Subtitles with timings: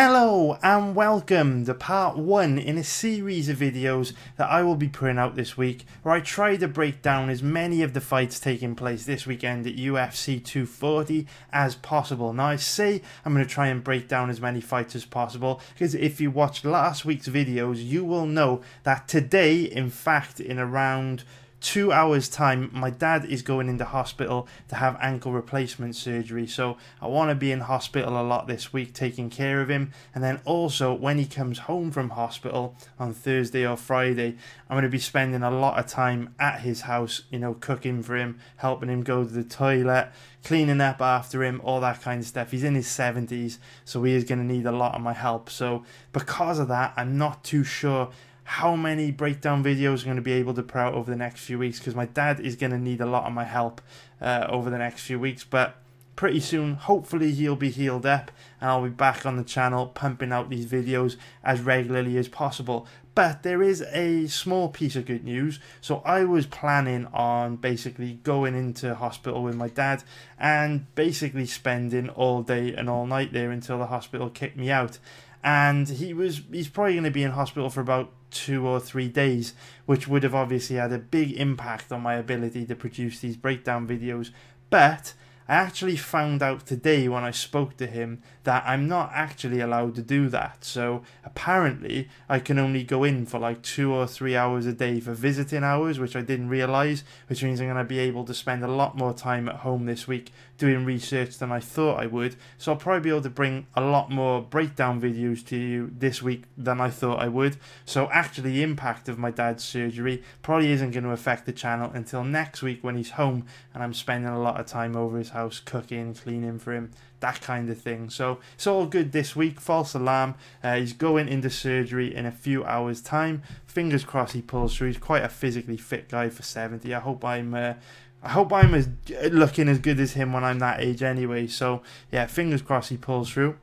[0.00, 4.86] Hello and welcome to part one in a series of videos that I will be
[4.86, 8.38] putting out this week where I try to break down as many of the fights
[8.38, 12.32] taking place this weekend at UFC 240 as possible.
[12.32, 15.60] Now I say I'm going to try and break down as many fights as possible
[15.74, 20.60] because if you watched last week's videos you will know that today in fact in
[20.60, 21.24] around
[21.60, 26.46] two hours time my dad is going into hospital to have ankle replacement surgery.
[26.46, 29.92] So i want to be in hospital a lot this week taking care of him.
[30.14, 34.36] And then also when he comes home from hospital on thursday or friday
[34.68, 38.02] i'm going to be spending a lot of time at his house you know cooking
[38.02, 40.10] for him helping him go to the toilet
[40.44, 42.52] cleaning up after him all that kind of stuff.
[42.52, 45.50] He's in his 70s so he is going to need a lot of my help.
[45.50, 48.10] So because of that i'm not too sure
[48.48, 51.44] how many breakdown videos I'm going to be able to put out over the next
[51.44, 53.82] few weeks because my dad is going to need a lot of my help
[54.22, 55.44] uh, over the next few weeks.
[55.44, 55.76] But
[56.16, 60.32] pretty soon, hopefully, he'll be healed up and I'll be back on the channel pumping
[60.32, 62.86] out these videos as regularly as possible.
[63.14, 65.60] But there is a small piece of good news.
[65.82, 70.04] So I was planning on basically going into hospital with my dad
[70.38, 74.98] and basically spending all day and all night there until the hospital kicked me out
[75.44, 79.08] and he was he's probably going to be in hospital for about two or three
[79.08, 79.54] days
[79.86, 83.86] which would have obviously had a big impact on my ability to produce these breakdown
[83.86, 84.30] videos
[84.70, 85.14] but
[85.50, 89.94] I actually found out today when I spoke to him that I'm not actually allowed
[89.94, 90.62] to do that.
[90.62, 95.00] So apparently, I can only go in for like two or three hours a day
[95.00, 98.34] for visiting hours, which I didn't realize, which means I'm going to be able to
[98.34, 102.06] spend a lot more time at home this week doing research than I thought I
[102.06, 102.36] would.
[102.58, 106.20] So I'll probably be able to bring a lot more breakdown videos to you this
[106.20, 107.56] week than I thought I would.
[107.84, 111.90] So actually, the impact of my dad's surgery probably isn't going to affect the channel
[111.94, 115.30] until next week when he's home and I'm spending a lot of time over his
[115.30, 118.10] house cooking, cleaning for him, that kind of thing.
[118.10, 119.60] So it's all good this week.
[119.60, 120.34] False alarm.
[120.62, 123.42] Uh, he's going into surgery in a few hours' time.
[123.66, 124.88] Fingers crossed he pulls through.
[124.88, 126.92] He's quite a physically fit guy for 70.
[126.92, 127.54] I hope I'm.
[127.54, 127.74] Uh,
[128.22, 128.88] I hope I'm as
[129.30, 131.46] looking as good as him when I'm that age anyway.
[131.46, 133.56] So yeah, fingers crossed he pulls through.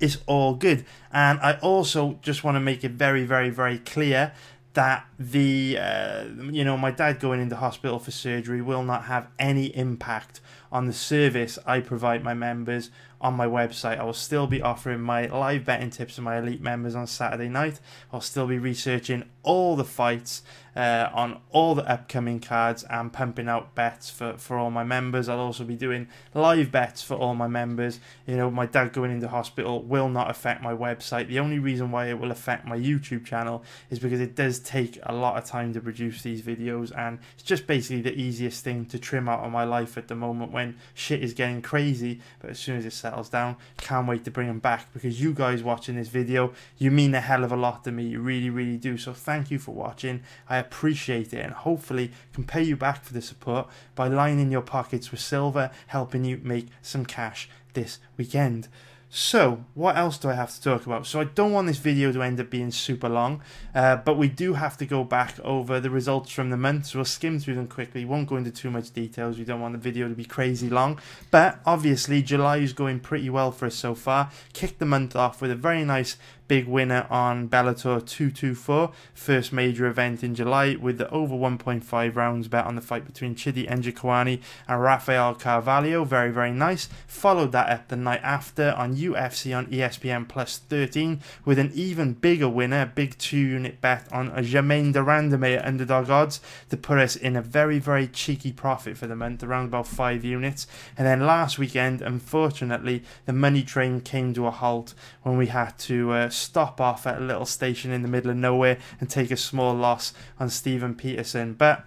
[0.00, 0.84] It's all good.
[1.12, 4.32] And I also just want to make it very, very, very clear
[4.74, 9.26] that the uh, you know my dad going into hospital for surgery will not have
[9.38, 10.40] any impact
[10.70, 12.90] on the service I provide my members
[13.20, 13.98] on my website.
[13.98, 17.48] I will still be offering my live betting tips to my elite members on Saturday
[17.48, 17.80] night.
[18.12, 20.42] I'll still be researching all the fights
[20.78, 25.28] uh, on all the upcoming cards and pumping out bets for, for all my members.
[25.28, 27.98] I'll also be doing live bets for all my members.
[28.26, 31.26] You know, my dad going into hospital will not affect my website.
[31.26, 35.00] The only reason why it will affect my YouTube channel is because it does take
[35.02, 38.86] a lot of time to produce these videos and it's just basically the easiest thing
[38.86, 42.20] to trim out of my life at the moment when shit is getting crazy.
[42.38, 45.32] But as soon as it settles down, can't wait to bring them back because you
[45.32, 48.04] guys watching this video, you mean a hell of a lot to me.
[48.04, 48.98] You really, really do.
[48.98, 50.22] So thank you for watching.
[50.48, 54.62] I appreciate it and hopefully can pay you back for the support by lining your
[54.62, 58.68] pockets with silver, helping you make some cash this weekend.
[59.10, 61.06] So, what else do I have to talk about?
[61.06, 63.40] So, I don't want this video to end up being super long,
[63.74, 66.86] uh, but we do have to go back over the results from the month.
[66.86, 68.04] So, we'll skim through them quickly.
[68.04, 69.38] Won't go into too much details.
[69.38, 71.00] We don't want the video to be crazy long.
[71.30, 74.30] But obviously, July is going pretty well for us so far.
[74.52, 79.86] Kicked the month off with a very nice big winner on Bellator 224, first major
[79.86, 84.40] event in July, with the over 1.5 rounds bet on the fight between Chidi Njokuani
[84.66, 86.04] and Rafael Carvalho.
[86.04, 86.88] Very, very nice.
[87.06, 92.14] Followed that up the night after on UFC on ESPN plus 13 with an even
[92.14, 96.98] bigger winner, big two unit bet on Germaine de Randamie at underdog odds to put
[96.98, 100.66] us in a very, very cheeky profit for the month, around about five units.
[100.96, 105.78] And then last weekend, unfortunately, the money train came to a halt when we had
[105.80, 106.12] to.
[106.12, 109.36] Uh, stop off at a little station in the middle of nowhere and take a
[109.36, 111.54] small loss on Steven Peterson.
[111.54, 111.84] But,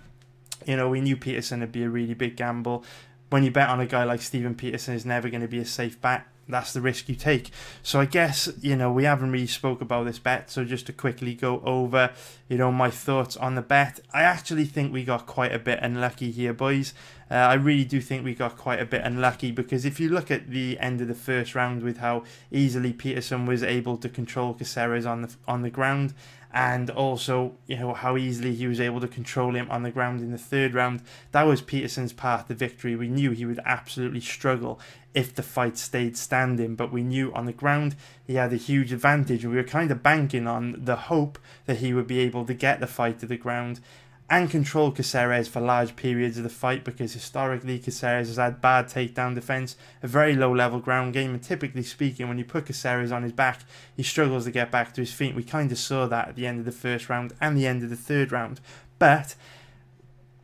[0.65, 2.83] you know, we knew Peterson would be a really big gamble.
[3.29, 5.65] When you bet on a guy like Steven Peterson, is never going to be a
[5.65, 7.49] safe bet that's the risk you take.
[7.81, 10.51] So I guess you know we haven't really spoke about this bet.
[10.51, 12.11] So just to quickly go over,
[12.49, 13.99] you know, my thoughts on the bet.
[14.13, 16.93] I actually think we got quite a bit unlucky here, boys.
[17.31, 20.29] Uh, I really do think we got quite a bit unlucky because if you look
[20.29, 24.53] at the end of the first round with how easily Peterson was able to control
[24.53, 26.13] Caceres on the on the ground
[26.53, 30.19] and also you know how easily he was able to control him on the ground
[30.19, 31.03] in the third round.
[31.31, 32.97] That was Peterson's path to victory.
[32.97, 34.81] We knew he would absolutely struggle
[35.13, 37.95] if the fight stayed standing, but we knew on the ground
[38.27, 39.45] he had a huge advantage.
[39.45, 42.81] We were kind of banking on the hope that he would be able to get
[42.81, 43.79] the fight to the ground.
[44.31, 48.85] And control Caceres for large periods of the fight because historically Caceres has had bad
[48.87, 53.11] takedown defense, a very low level ground game, and typically speaking, when you put Caceres
[53.11, 53.59] on his back,
[53.93, 55.35] he struggles to get back to his feet.
[55.35, 57.83] We kind of saw that at the end of the first round and the end
[57.83, 58.61] of the third round.
[58.99, 59.35] But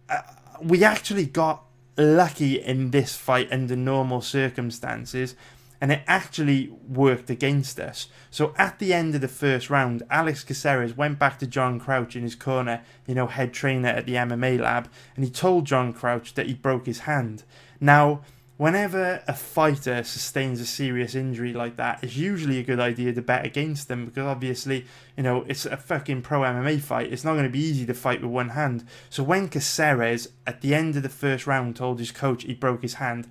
[0.09, 0.19] uh,
[0.61, 1.63] we actually got
[1.97, 5.33] lucky in this fight under normal circumstances
[5.79, 8.07] and it actually worked against us.
[8.31, 12.15] So at the end of the first round, Alex Caceres went back to John Crouch
[12.15, 15.93] in his corner, you know, head trainer at the MMA lab, and he told John
[15.93, 17.43] Crouch that he broke his hand.
[17.79, 18.21] Now,
[18.57, 23.21] whenever a fighter sustains a serious injury like that, it's usually a good idea to
[23.21, 24.85] bet against them because obviously,
[25.15, 27.13] you know, it's a fucking pro MMA fight.
[27.13, 28.83] It's not going to be easy to fight with one hand.
[29.09, 32.81] So when Caceres, at the end of the first round, told his coach he broke
[32.81, 33.27] his hand,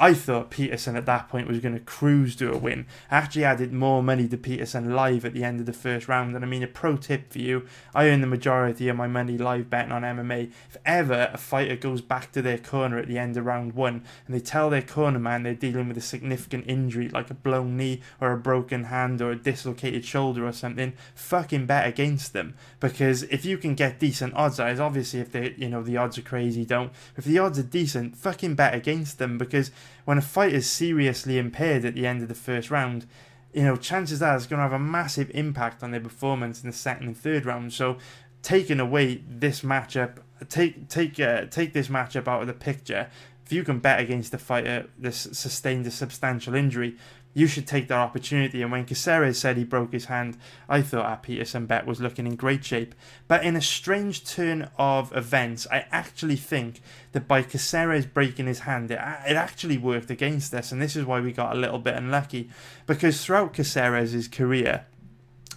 [0.00, 2.86] I thought Peterson at that point was going to cruise to a win.
[3.10, 6.34] I actually added more money to Peterson live at the end of the first round.
[6.34, 9.36] And I mean, a pro tip for you I earn the majority of my money
[9.36, 10.52] live betting on MMA.
[10.70, 14.02] If ever a fighter goes back to their corner at the end of round one
[14.26, 17.76] and they tell their corner man they're dealing with a significant injury like a blown
[17.76, 22.54] knee or a broken hand or a dislocated shoulder or something, fucking bet against them.
[22.80, 26.16] Because if you can get decent odds, as obviously if they, you know, the odds
[26.16, 26.90] are crazy, don't.
[27.18, 29.70] If the odds are decent, fucking bet against them because
[30.04, 33.06] when a fight is seriously impaired at the end of the first round,
[33.52, 36.70] you know, chances are it's going to have a massive impact on their performance in
[36.70, 37.72] the second and third round.
[37.72, 37.98] So,
[38.42, 43.08] taking away this matchup, take take uh, take this matchup out of the picture.
[43.44, 46.96] If you can bet against a fighter that's sustained a substantial injury,
[47.32, 48.62] you should take that opportunity.
[48.62, 50.36] And when Caceres said he broke his hand,
[50.68, 52.94] I thought our Peterson bet was looking in great shape.
[53.28, 56.80] But in a strange turn of events, I actually think
[57.12, 60.72] that by Caceres breaking his hand, it, it actually worked against us.
[60.72, 62.50] And this is why we got a little bit unlucky.
[62.86, 64.86] Because throughout Caceres' career,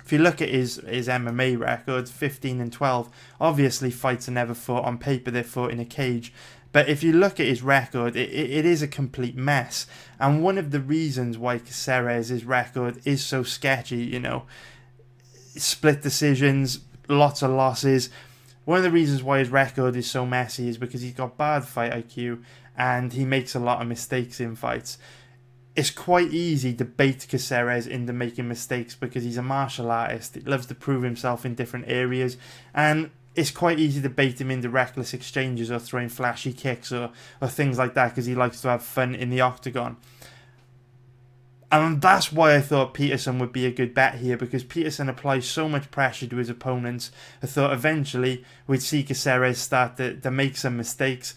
[0.05, 3.09] if you look at his, his MMA records, 15 and 12,
[3.39, 6.33] obviously fights are never fought on paper, they're fought in a cage.
[6.73, 9.85] But if you look at his record, it, it is a complete mess.
[10.19, 14.43] And one of the reasons why Caceres' record is so sketchy, you know,
[15.55, 18.09] split decisions, lots of losses.
[18.65, 21.63] One of the reasons why his record is so messy is because he's got bad
[21.63, 22.43] fight IQ
[22.75, 24.97] and he makes a lot of mistakes in fights.
[25.75, 30.35] It's quite easy to bait Caceres into making mistakes because he's a martial artist.
[30.35, 32.37] He loves to prove himself in different areas.
[32.73, 37.11] And it's quite easy to bait him into reckless exchanges or throwing flashy kicks or,
[37.41, 39.97] or things like that because he likes to have fun in the octagon.
[41.71, 45.47] And that's why I thought Peterson would be a good bet here because Peterson applies
[45.47, 47.09] so much pressure to his opponents.
[47.41, 51.33] I thought eventually we'd see Caceres start to, to make some mistakes,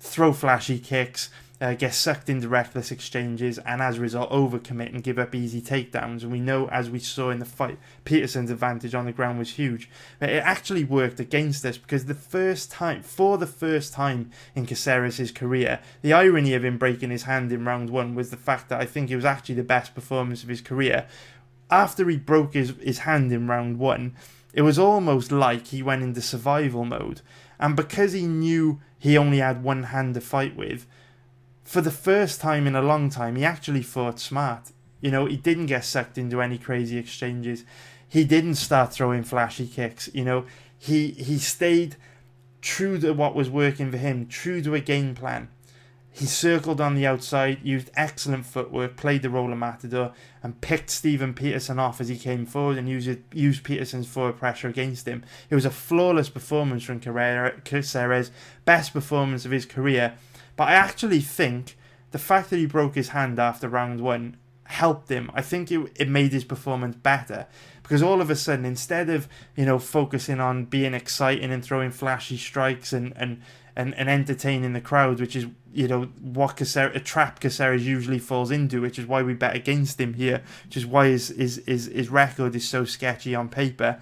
[0.00, 5.02] throw flashy kicks, uh, get sucked into reckless exchanges and as a result overcommit and
[5.02, 6.22] give up easy takedowns.
[6.22, 9.52] And we know, as we saw in the fight, Peterson's advantage on the ground was
[9.52, 9.88] huge.
[10.18, 14.66] But it actually worked against us because the first time, for the first time in
[14.66, 18.68] Caceres' career, the irony of him breaking his hand in round one was the fact
[18.68, 21.06] that I think it was actually the best performance of his career.
[21.70, 24.14] After he broke his, his hand in round one,
[24.52, 27.22] it was almost like he went into survival mode.
[27.58, 30.86] And because he knew he only had one hand to fight with,
[31.66, 34.70] for the first time in a long time, he actually fought smart.
[35.00, 37.64] You know, he didn't get sucked into any crazy exchanges.
[38.08, 40.08] He didn't start throwing flashy kicks.
[40.14, 40.46] You know,
[40.78, 41.96] he he stayed
[42.62, 45.48] true to what was working for him, true to a game plan.
[46.10, 50.12] He circled on the outside, used excellent footwork, played the role of Matador,
[50.42, 54.68] and picked Steven Peterson off as he came forward and used, used Peterson's forward pressure
[54.68, 55.24] against him.
[55.50, 58.30] It was a flawless performance from Caceres,
[58.64, 60.14] best performance of his career,
[60.56, 61.76] but I actually think
[62.10, 65.30] the fact that he broke his hand after round one helped him.
[65.34, 67.46] I think it, it made his performance better
[67.82, 71.90] because all of a sudden, instead of you know focusing on being exciting and throwing
[71.90, 73.42] flashy strikes and and
[73.76, 78.50] and, and entertaining the crowd, which is you know what a trap Caceres usually falls
[78.50, 81.86] into, which is why we bet against him here, which is why his his his,
[81.86, 84.00] his record is so sketchy on paper.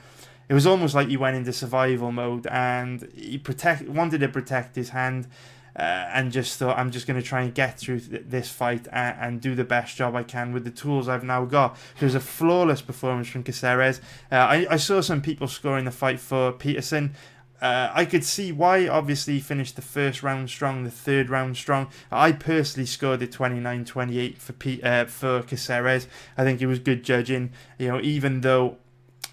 [0.49, 4.77] It was almost like he went into survival mode and he protect wanted to protect
[4.77, 5.27] his hand
[5.77, 8.87] uh, and just thought I'm just going to try and get through th- this fight
[8.93, 11.77] and, and, do the best job I can with the tools I've now got.
[12.01, 14.01] It was a flawless performance from Caceres.
[14.31, 17.15] Uh, I, I saw some people scoring the fight for Peterson.
[17.61, 21.57] Uh, I could see why, obviously, he finished the first round strong, the third round
[21.57, 21.89] strong.
[22.13, 26.07] I personally scored it 29 28 for, P- uh, for Caceres.
[26.37, 28.79] I think it was good judging, you know, even though.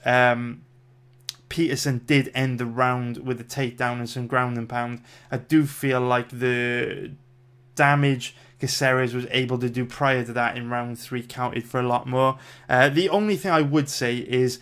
[0.03, 0.63] Um,
[1.51, 5.01] Peterson did end the round with a takedown and some ground and pound.
[5.29, 7.11] I do feel like the
[7.75, 11.85] damage Caceres was able to do prior to that in round three counted for a
[11.85, 12.39] lot more.
[12.69, 14.59] Uh, the only thing I would say is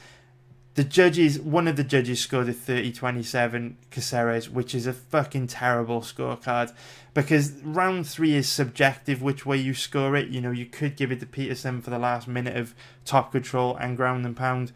[0.73, 5.45] the judges, one of the judges scored a 30 27 Caceres, which is a fucking
[5.45, 6.73] terrible scorecard
[7.13, 10.29] because round three is subjective which way you score it.
[10.29, 12.73] You know, you could give it to Peterson for the last minute of
[13.05, 14.71] top control and ground and pound.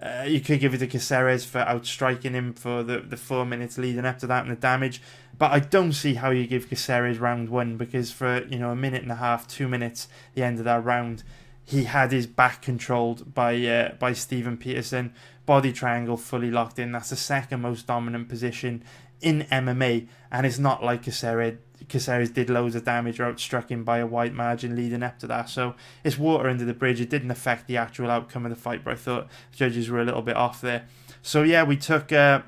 [0.00, 3.78] Uh, you could give it to Caceres for outstriking him for the, the four minutes
[3.78, 5.00] leading up to that and the damage.
[5.38, 8.76] But I don't see how you give Caceres round one because for you know a
[8.76, 11.22] minute and a half, two minutes, the end of that round,
[11.64, 15.12] he had his back controlled by uh, by Steven Peterson.
[15.46, 16.92] Body triangle fully locked in.
[16.92, 18.82] That's the second most dominant position
[19.20, 21.58] in MMA, and it's not like Caceres
[21.88, 25.26] Caceres did loads of damage or outstruck him by a wide margin leading up to
[25.26, 25.48] that.
[25.48, 27.00] So it's water under the bridge.
[27.00, 30.04] It didn't affect the actual outcome of the fight, but I thought judges were a
[30.04, 30.86] little bit off there.
[31.22, 32.42] So yeah, we took uh,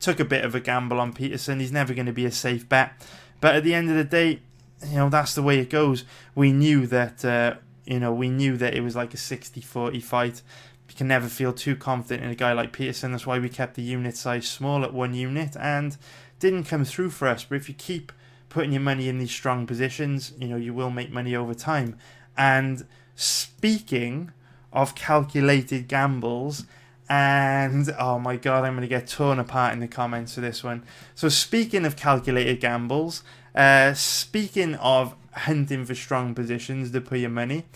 [0.00, 1.60] took a bit of a gamble on Peterson.
[1.60, 2.92] He's never going to be a safe bet,
[3.40, 4.40] but at the end of the day,
[4.86, 6.04] you know that's the way it goes.
[6.34, 10.42] We knew that uh, you know we knew that it was like a 60-40 fight.
[10.88, 13.12] You can never feel too confident in a guy like Peterson.
[13.12, 15.96] That's why we kept the unit size small at one unit and
[16.38, 17.44] didn't come through for us.
[17.44, 18.12] But if you keep
[18.56, 21.94] putting your money in these strong positions, you know, you will make money over time.
[22.38, 24.32] And speaking
[24.72, 26.64] of calculated gambles,
[27.06, 30.64] and oh my god, I'm going to get torn apart in the comments for this
[30.64, 30.84] one.
[31.14, 33.22] So, speaking of calculated gambles,
[33.54, 37.66] uh, speaking of hunting for strong positions to put your money,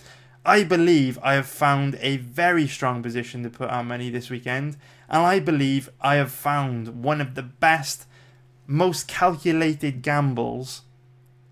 [0.47, 4.79] I believe I have found a very strong position to put our money this weekend,
[5.11, 8.07] and I believe I have found one of the best
[8.71, 10.83] most calculated gambles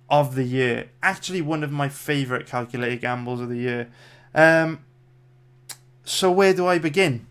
[0.09, 0.89] of the year.
[1.03, 3.91] Actually, one of my favorite calculated gambles of the year.
[4.35, 4.85] Um,
[6.05, 7.27] so, where do I begin?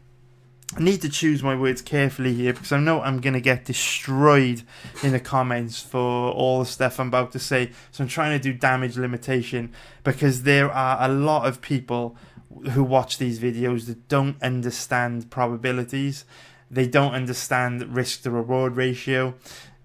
[0.76, 3.64] I need to choose my words carefully here because I know I'm going to get
[3.64, 4.64] destroyed
[5.02, 7.72] in the comments for all the stuff I'm about to say.
[7.92, 9.72] So, I'm trying to do damage limitation
[10.04, 12.18] because there are a lot of people
[12.72, 16.26] who watch these videos that don't understand probabilities.
[16.70, 19.36] They don't understand risk to reward ratio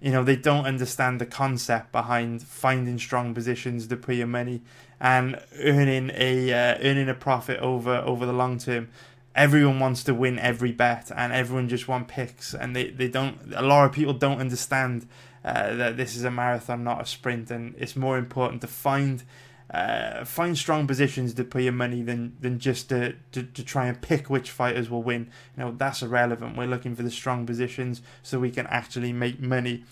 [0.03, 4.61] you know they don't understand the concept behind finding strong positions to put your money
[5.01, 8.89] and earning a uh, earning a profit over over the long term.
[9.35, 13.39] Everyone wants to win every bet and everyone just want picks and they, they don't
[13.55, 15.07] a lot of people don't understand
[15.45, 19.23] uh, that this is a marathon not a sprint and it's more important to find
[19.73, 23.87] uh, find strong positions to put your money than than just to, to, to try
[23.87, 25.31] and pick which fighters will win.
[25.57, 26.57] You know that's irrelevant.
[26.57, 29.85] We're looking for the strong positions so we can actually make money.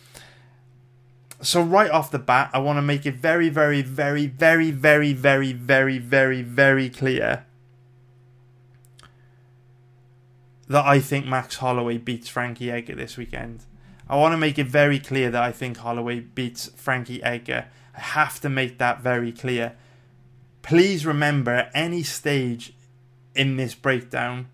[1.42, 5.14] So right off the bat, I want to make it very, very, very, very, very,
[5.14, 7.46] very, very, very, very clear
[10.68, 13.64] that I think Max Holloway beats Frankie Edgar this weekend.
[14.06, 18.00] I want to make it very clear that I think Holloway beats Frankie Edgar I
[18.00, 19.76] have to make that very clear.
[20.62, 22.72] Please remember at any stage
[23.34, 24.48] in this breakdown,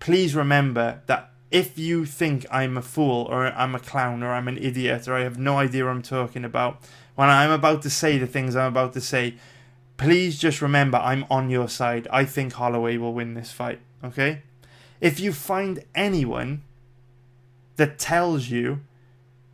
[0.00, 4.48] please remember that if you think I'm a fool or I'm a clown or I'm
[4.48, 6.80] an idiot or I have no idea what I'm talking about,
[7.14, 9.34] when I'm about to say the things I'm about to say,
[9.98, 12.08] please just remember I'm on your side.
[12.10, 14.42] I think Holloway will win this fight, okay?
[15.00, 16.62] If you find anyone
[17.76, 18.80] that tells you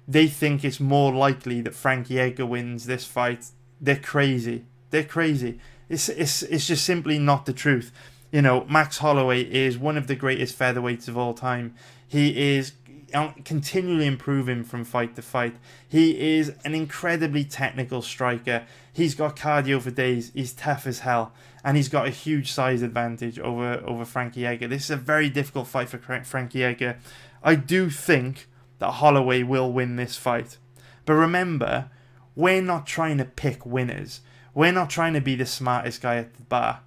[0.09, 3.45] they think it's more likely that Frankie Edgar wins this fight.
[3.79, 4.65] They're crazy.
[4.89, 5.61] They're crazy.
[5.91, 7.93] It's it's it's just simply not the truth.
[8.33, 11.75] You know, Max Holloway is one of the greatest featherweights of all time.
[12.07, 12.73] He is
[13.15, 15.57] um, continually improving from fight to fight.
[15.87, 18.67] He is an incredibly technical striker.
[18.93, 20.31] He's got cardio for days.
[20.35, 24.69] He's tough as hell, and he's got a huge size advantage over over Frankie Edgar.
[24.69, 26.99] This is a very difficult fight for Frankie Edgar.
[27.43, 28.47] I do think
[28.79, 30.59] that Holloway will win this fight.
[31.05, 31.91] But remember,
[32.35, 34.21] we're not trying to pick winners.
[34.55, 36.81] We're not trying to be the smartest guy at the bar.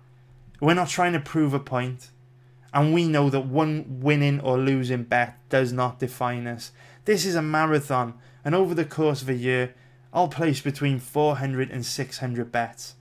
[0.59, 2.09] We're not trying to prove a point.
[2.73, 6.71] And we know that one winning or losing bet does not define us.
[7.05, 8.13] This is a marathon,
[8.45, 9.73] and over the course of a year,
[10.13, 12.95] I'll place between 400 and 600 bets.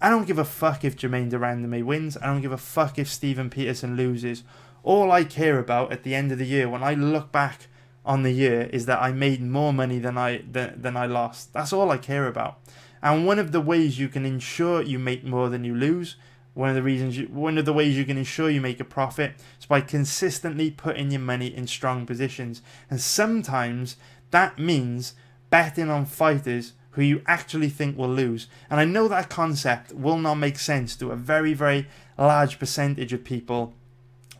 [0.00, 2.16] I don't give a fuck if Germaine de Randamie wins.
[2.16, 4.44] I don't give a fuck if Steven Peterson loses.
[4.82, 7.66] All I care about at the end of the year, when I look back
[8.10, 11.52] on the year is that I made more money than I than, than I lost.
[11.52, 12.58] That's all I care about.
[13.00, 16.16] And one of the ways you can ensure you make more than you lose,
[16.52, 18.84] one of the reasons you, one of the ways you can ensure you make a
[18.84, 22.62] profit is by consistently putting your money in strong positions.
[22.90, 23.94] And sometimes
[24.32, 25.14] that means
[25.48, 28.48] betting on fighters who you actually think will lose.
[28.68, 31.86] And I know that concept will not make sense to a very very
[32.18, 33.72] large percentage of people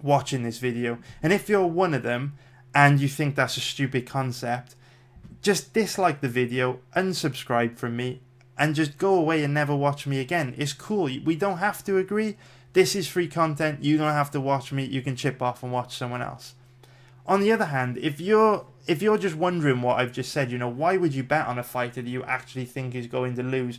[0.03, 0.99] watching this video.
[1.23, 2.33] And if you're one of them,
[2.75, 4.75] and you think that's a stupid concept,
[5.43, 8.21] just dislike the video, unsubscribe from me,
[8.59, 10.55] and just go away and never watch me again.
[10.59, 11.05] It's cool.
[11.25, 12.37] We don't have to agree.
[12.73, 13.83] This is free content.
[13.83, 14.85] You don't have to watch me.
[14.85, 16.55] You can chip off and watch someone else.
[17.27, 20.59] On the other hand, if you're if you're just wondering what I've just said, you
[20.59, 23.43] know, why would you bet on a fighter that you actually think is going to
[23.43, 23.79] lose?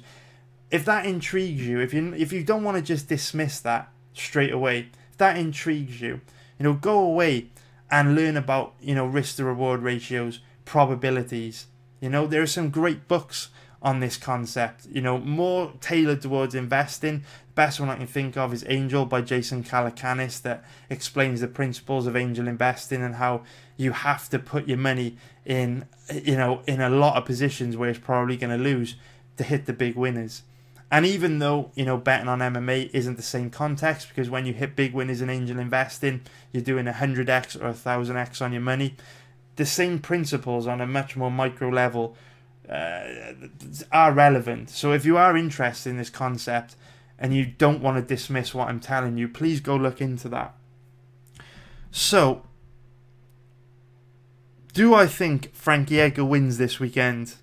[0.69, 4.51] If that intrigues you, if you if you don't want to just dismiss that straight
[4.51, 6.21] away, if that intrigues you,
[6.57, 7.50] you know, go away
[7.91, 11.67] and learn about, you know, risk to reward ratios, probabilities.
[12.00, 13.50] You know, there are some great books
[13.81, 14.86] on this concept.
[14.86, 17.24] You know, more tailored towards investing.
[17.53, 22.07] Best one I can think of is Angel by Jason Calacanis that explains the principles
[22.07, 23.43] of angel investing and how
[23.75, 27.89] you have to put your money in, you know, in a lot of positions where
[27.89, 28.95] it's probably going to lose
[29.36, 30.43] to hit the big winners.
[30.91, 34.53] And even though, you know, betting on MMA isn't the same context because when you
[34.53, 36.21] hit big winners in angel investing,
[36.51, 38.95] you're doing a 100x or a 1000x on your money,
[39.55, 42.17] the same principles on a much more micro level
[42.69, 43.03] uh,
[43.89, 44.69] are relevant.
[44.69, 46.75] So if you are interested in this concept
[47.17, 50.55] and you don't want to dismiss what I'm telling you, please go look into that.
[51.91, 52.43] So,
[54.74, 57.36] do I think Frankie Edgar wins this weekend?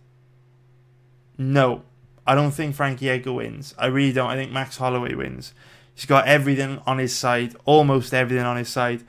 [1.39, 1.85] No.
[2.29, 3.75] I don't think Frankie Edgar wins.
[3.79, 4.29] I really don't.
[4.29, 5.55] I think Max Holloway wins.
[5.95, 9.03] He's got everything on his side, almost everything on his side.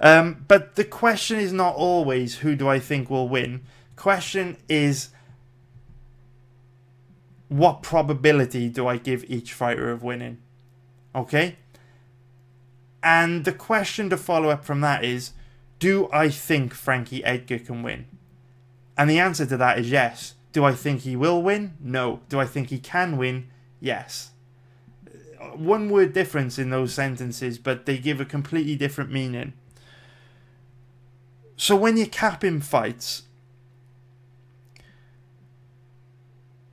[0.00, 3.64] Um, but the question is not always who do I think will win.
[3.96, 5.10] Question is
[7.48, 10.38] what probability do I give each fighter of winning?
[11.14, 11.56] Okay?
[13.02, 15.32] And the question to follow up from that is
[15.78, 18.06] do I think Frankie Edgar can win?
[18.96, 20.34] And the answer to that is yes.
[20.54, 21.74] Do I think he will win?
[21.80, 22.20] No.
[22.28, 23.48] Do I think he can win?
[23.80, 24.30] Yes.
[25.56, 29.52] One word difference in those sentences, but they give a completely different meaning.
[31.56, 33.24] So when you're capping fights,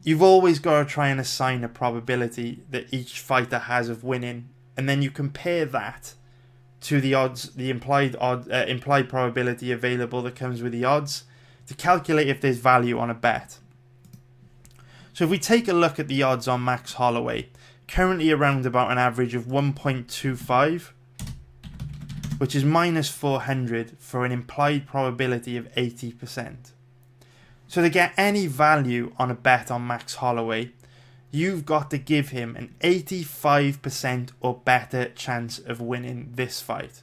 [0.03, 4.49] you've always got to try and assign a probability that each fighter has of winning,
[4.77, 6.13] and then you compare that
[6.81, 11.23] to the odds, the implied odd, uh, implied probability available that comes with the odds,
[11.65, 13.57] to calculate if there's value on a bet.
[15.13, 17.49] So if we take a look at the odds on Max Holloway,
[17.87, 20.89] currently around about an average of 1.25,
[22.37, 26.71] which is minus 400 for an implied probability of 80%.
[27.67, 30.71] So to get any value on a bet on Max Holloway,
[31.31, 37.01] you've got to give him an 85% or better chance of winning this fight.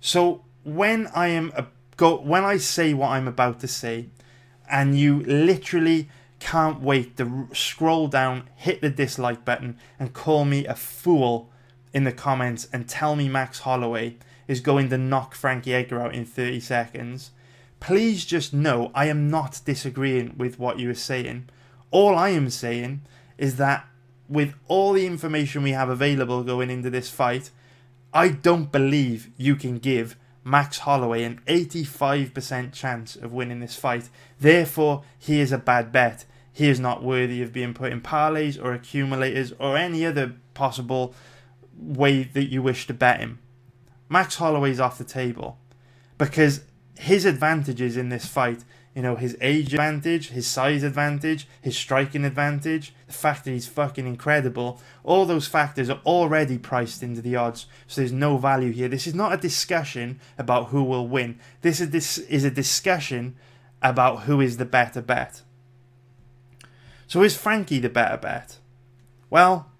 [0.00, 4.06] So when I am a, go when I say what I'm about to say,
[4.68, 6.08] and you literally
[6.46, 11.50] can't wait to scroll down, hit the dislike button, and call me a fool
[11.92, 16.14] in the comments and tell me Max Holloway is going to knock Frankie Edgar out
[16.14, 17.30] in 30 seconds
[17.80, 21.48] please just know I am not disagreeing with what you are saying.
[21.90, 23.02] All I am saying
[23.38, 23.86] is that
[24.28, 27.50] with all the information we have available going into this fight,
[28.12, 34.08] I don't believe you can give Max Holloway an 85% chance of winning this fight.
[34.40, 36.24] Therefore, he is a bad bet.
[36.56, 41.14] He is not worthy of being put in parlays or accumulators or any other possible
[41.76, 43.40] way that you wish to bet him.
[44.08, 45.58] Max Holloway's off the table
[46.16, 46.62] because
[46.98, 48.64] his advantages in this fight,
[48.94, 53.68] you know, his age advantage, his size advantage, his striking advantage, the fact that he's
[53.68, 58.72] fucking incredible, all those factors are already priced into the odds, so there's no value
[58.72, 58.88] here.
[58.88, 61.38] This is not a discussion about who will win.
[61.60, 63.36] This is this is a discussion
[63.82, 65.42] about who is the better bet.
[67.06, 68.58] So is Frankie the better bet?
[69.30, 69.70] Well,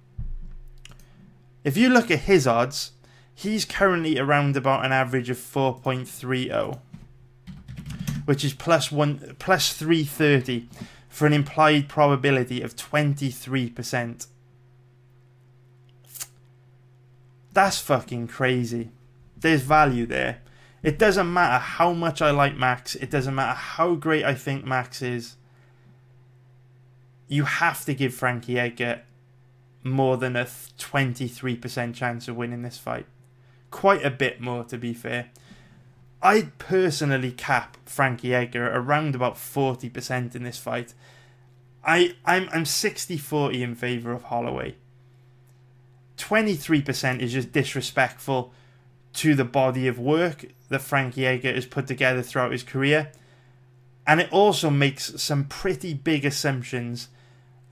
[1.65, 2.93] if you look at his odds,
[3.35, 6.79] he's currently around about an average of 4.30
[8.27, 10.69] which is plus one plus 330
[11.09, 14.27] for an implied probability of 23%.
[17.53, 18.91] That's fucking crazy.
[19.39, 20.43] There's value there.
[20.83, 24.67] It doesn't matter how much I like Max, it doesn't matter how great I think
[24.67, 25.37] Max is.
[27.29, 29.03] You have to give Frankie Edgar
[29.83, 33.07] more than a 23% chance of winning this fight.
[33.71, 35.31] Quite a bit more, to be fair.
[36.23, 40.95] I'd personally cap Frankie Edgar around about 40% in this fight.
[41.85, 44.77] I, I'm, I'm 60 40 in favour of Holloway.
[46.17, 48.53] 23% is just disrespectful
[49.13, 53.13] to the body of work that Frankie Edgar has put together throughout his career.
[54.07, 57.09] And it also makes some pretty big assumptions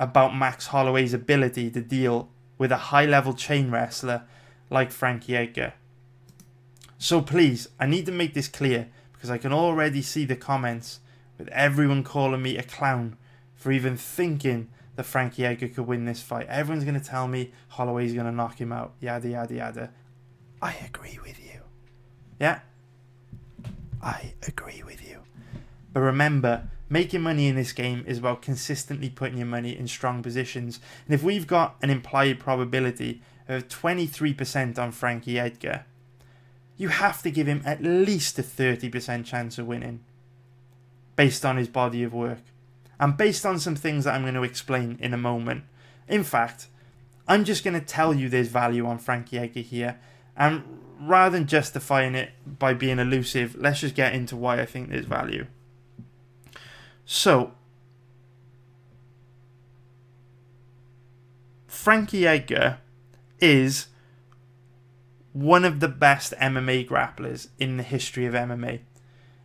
[0.05, 4.25] about Max Holloway's ability to deal with a high level chain wrestler
[4.69, 5.73] like Frankie Edgar.
[6.99, 11.01] So please, I need to make this clear because I can already see the comments
[11.39, 13.17] with everyone calling me a clown
[13.55, 16.49] for even thinking that Frankie Edgar could win this fight.
[16.49, 18.93] Everyone's going to tell me Holloway's going to knock him out.
[19.01, 19.91] Yada, yada, yada.
[20.61, 21.61] I agree with you.
[22.39, 22.61] Yeah?
[24.03, 25.21] I agree with you.
[25.95, 30.23] But remember, making money in this game is about consistently putting your money in strong
[30.23, 30.79] positions.
[31.07, 35.87] And if we've got an implied probability of 23% on Frankie Edgar,
[36.77, 40.05] you have to give him at least a 30% chance of winning
[41.17, 42.43] based on his body of work
[43.01, 45.65] and based on some things that I'm going to explain in a moment.
[46.07, 46.69] In fact,
[47.27, 49.99] I'm just going to tell you there's value on Frankie Edgar here,
[50.37, 50.63] and
[51.01, 55.07] rather than justifying it by being elusive, let's just get into why I think there's
[55.07, 55.49] value.
[57.05, 57.53] So,
[61.67, 62.79] Frankie Edgar
[63.41, 63.89] is
[65.33, 68.81] one of the best MMA grapplers in the history of MMA.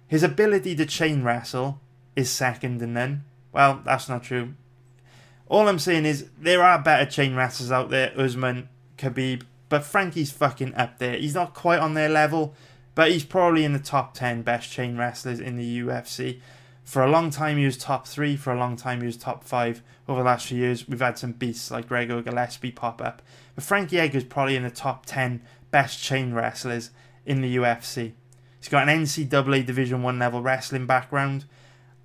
[0.08, 1.82] His ability to chain wrestle
[2.16, 3.26] is second and then.
[3.52, 4.54] Well, that's not true.
[5.48, 10.32] All I'm saying is there are better chain wrestlers out there, Usman, Khabib, but Frankie's
[10.32, 11.18] fucking up there.
[11.18, 12.54] He's not quite on their level,
[12.96, 16.40] but he's probably in the top 10 best chain wrestlers in the UFC.
[16.90, 18.36] For a long time, he was top three.
[18.36, 19.84] For a long time, he was top five.
[20.08, 23.22] Over the last few years, we've had some beasts like Gregor Gillespie pop up.
[23.54, 26.90] But Frankie Edgar's probably in the top 10 best chain wrestlers
[27.28, 28.14] in the UFC.
[28.60, 31.46] He's got an NCAA Division 1 level wrestling background.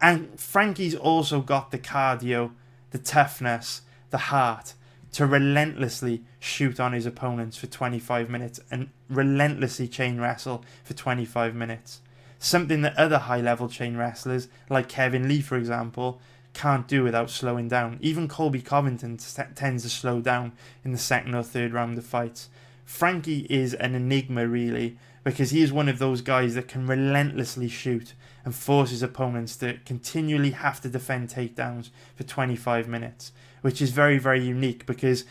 [0.02, 2.52] And Frankie's also got the cardio,
[2.90, 4.74] the toughness, the heart
[5.12, 11.54] to relentlessly shoot on his opponents for 25 minutes and relentlessly chain wrestle for 25
[11.54, 12.02] minutes.
[12.44, 16.20] Something that other high level chain wrestlers, like Kevin Lee for example,
[16.52, 17.96] can't do without slowing down.
[18.02, 20.52] Even Colby Covington t- tends to slow down
[20.84, 22.50] in the second or third round of fights.
[22.84, 27.66] Frankie is an enigma, really, because he is one of those guys that can relentlessly
[27.66, 28.12] shoot
[28.44, 33.90] and force his opponents to continually have to defend takedowns for 25 minutes, which is
[33.90, 35.24] very, very unique because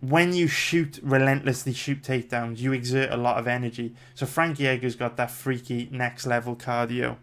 [0.00, 3.94] when you shoot relentlessly shoot takedowns, you exert a lot of energy.
[4.14, 7.16] So Frankie Edgar's got that freaky next level cardio.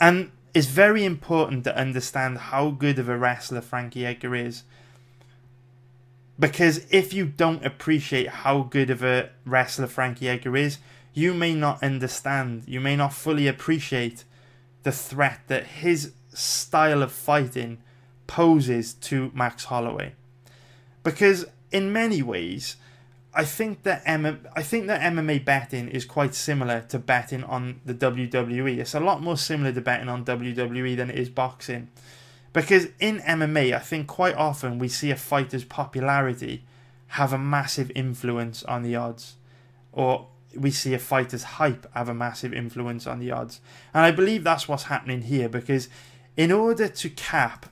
[0.00, 4.62] And it's very important to understand how good of a wrestler Frankie Edgar is
[6.38, 10.78] because if you don't appreciate how good of a wrestler Frankie Edgar is,
[11.14, 14.24] you may not understand, you may not fully appreciate
[14.82, 17.78] the threat that his style of fighting
[18.26, 20.14] poses to Max Holloway.
[21.06, 22.74] Because in many ways,
[23.32, 27.80] I think that M- I think that MMA betting is quite similar to betting on
[27.84, 28.78] the WWE.
[28.78, 31.90] It's a lot more similar to betting on WWE than it is boxing.
[32.52, 36.64] Because in MMA, I think quite often we see a fighter's popularity
[37.18, 39.36] have a massive influence on the odds,
[39.92, 43.60] or we see a fighter's hype have a massive influence on the odds.
[43.94, 45.88] And I believe that's what's happening here because
[46.36, 47.66] in order to cap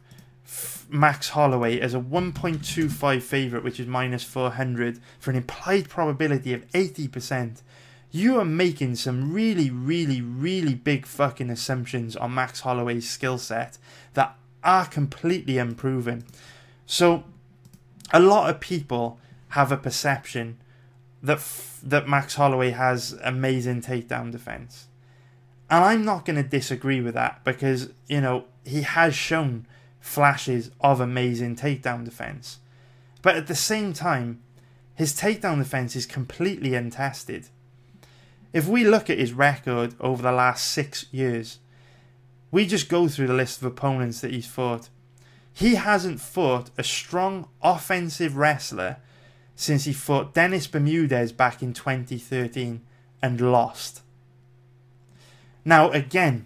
[0.89, 6.71] Max Holloway as a 1.25 favourite, which is minus 400, for an implied probability of
[6.73, 7.63] 80%,
[8.11, 13.77] you are making some really, really, really big fucking assumptions on Max Holloway's skill set
[14.13, 16.25] that are completely unproven.
[16.87, 17.25] So,
[18.13, 20.59] a lot of people have a perception
[21.23, 24.87] that f- that Max Holloway has amazing takedown defense,
[25.69, 29.67] and I'm not going to disagree with that because you know he has shown
[30.05, 32.59] flashes of amazing takedown defense,
[33.23, 34.39] but at the same time,
[34.95, 37.49] his takedown defense is completely untested.
[38.53, 41.59] If we look at his record over the last six years,
[42.51, 44.91] we just go through the list of opponents that he's fought.
[45.55, 48.99] He hasn't fought a strong offensive wrestler
[49.57, 52.83] since he fought Dennis Bermudez back in 2013
[53.23, 54.03] and lost.
[55.65, 56.45] Now, again,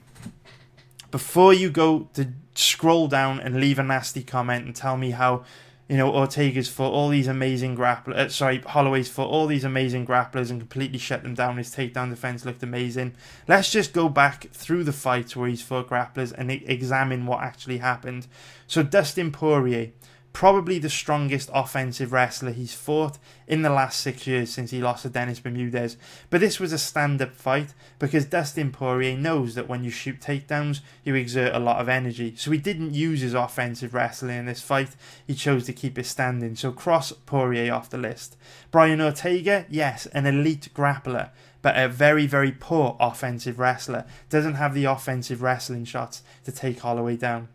[1.11, 5.45] before you go to scroll down and leave a nasty comment and tell me how
[5.89, 8.15] you know, Ortega's fought all these amazing grapplers.
[8.15, 11.57] Uh, sorry, Holloway's fought all these amazing grapplers and completely shut them down.
[11.57, 13.15] His takedown defense looked amazing.
[13.47, 17.79] Let's just go back through the fights where he's fought grapplers and examine what actually
[17.79, 18.27] happened.
[18.67, 19.93] So Dustin Poirier,
[20.33, 25.03] probably the strongest offensive wrestler he's fought in the last six years since he lost
[25.03, 25.97] to Dennis Bermudez.
[26.31, 30.21] But this was a stand up fight because Dustin Poirier knows that when you shoot
[30.21, 32.35] takedowns, you exert a lot of energy.
[32.37, 34.91] So he didn't use his offensive wrestling in this fight,
[35.27, 36.55] he chose to keep it standing.
[36.55, 38.37] So cross Poirier off the list.
[38.71, 44.05] Brian Ortega, yes, an elite grappler but a very, very poor offensive wrestler.
[44.31, 47.49] Doesn't have the offensive wrestling shots to take Holloway down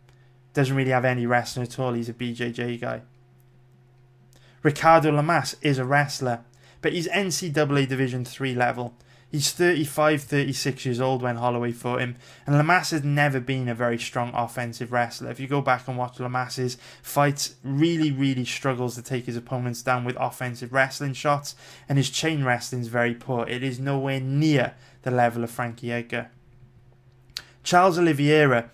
[0.54, 1.92] doesn't really have any wrestling at all.
[1.92, 3.02] He's a BJJ guy.
[4.62, 6.40] Ricardo Lamas is a wrestler,
[6.80, 8.94] but he's NCAA Division 3 level.
[9.30, 12.14] He's 35, 36 years old when Holloway fought him,
[12.46, 15.28] and Lamas has never been a very strong offensive wrestler.
[15.28, 19.82] If you go back and watch Lamas's fights, really, really struggles to take his opponents
[19.82, 21.56] down with offensive wrestling shots,
[21.88, 23.44] and his chain wrestling is very poor.
[23.48, 26.30] It is nowhere near the level of Frankie Edgar.
[27.64, 28.70] Charles Oliveira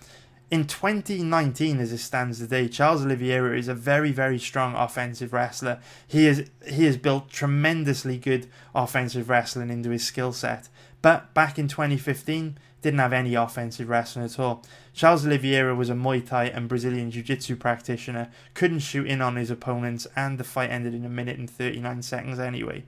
[0.51, 5.79] in 2019, as it stands today, Charles Oliveira is a very, very strong offensive wrestler.
[6.05, 10.67] He is he has built tremendously good offensive wrestling into his skill set.
[11.01, 14.65] But back in 2015, didn't have any offensive wrestling at all.
[14.93, 19.37] Charles Oliveira was a Muay Thai and Brazilian Jiu Jitsu practitioner, couldn't shoot in on
[19.37, 22.83] his opponents, and the fight ended in a minute and 39 seconds anyway.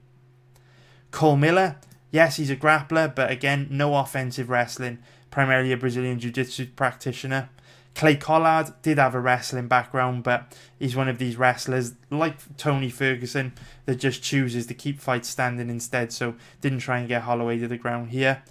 [1.12, 1.78] Cole Miller,
[2.12, 4.98] yes, he's a grappler, but again, no offensive wrestling
[5.34, 7.50] primarily a Brazilian Jiu Jitsu practitioner.
[7.96, 12.92] Clay Collard did have a wrestling background, but he's one of these wrestlers like Tony
[12.92, 13.54] Ferguson
[13.88, 17.68] that just chooses to keep fights standing instead, so didn't try and get Holloway to
[17.68, 18.44] the ground here.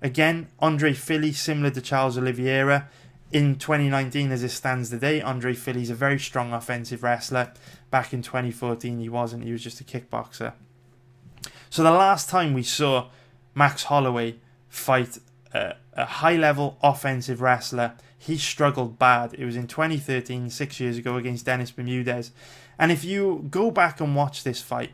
[0.00, 2.88] Again, Andre Fili, similar to Charles Oliveira,
[3.32, 7.52] in 2019 as it stands today, Andre Fili's a very strong offensive wrestler.
[7.90, 10.52] Back in 2014, he wasn't, he was just a kickboxer.
[11.68, 13.08] So the last time we saw
[13.56, 14.36] Max Holloway
[14.68, 15.18] fight
[15.52, 17.94] a, a high level offensive wrestler.
[18.16, 19.34] He struggled bad.
[19.34, 22.30] It was in 2013, six years ago, against Dennis Bermudez.
[22.78, 24.92] And if you go back and watch this fight,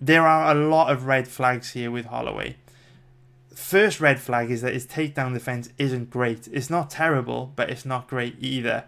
[0.00, 2.56] there are a lot of red flags here with Holloway.
[3.54, 6.48] First red flag is that his takedown defense isn't great.
[6.52, 8.84] It's not terrible, but it's not great either.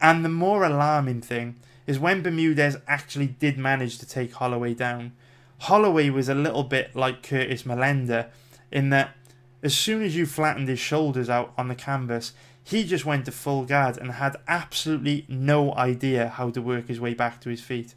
[0.00, 1.56] And the more alarming thing
[1.86, 5.12] is when Bermudez actually did manage to take Holloway down.
[5.60, 8.30] Holloway was a little bit like Curtis Millender
[8.72, 9.14] in that
[9.64, 13.32] as soon as you flattened his shoulders out on the canvas, he just went to
[13.32, 17.62] full guard and had absolutely no idea how to work his way back to his
[17.62, 17.94] feet.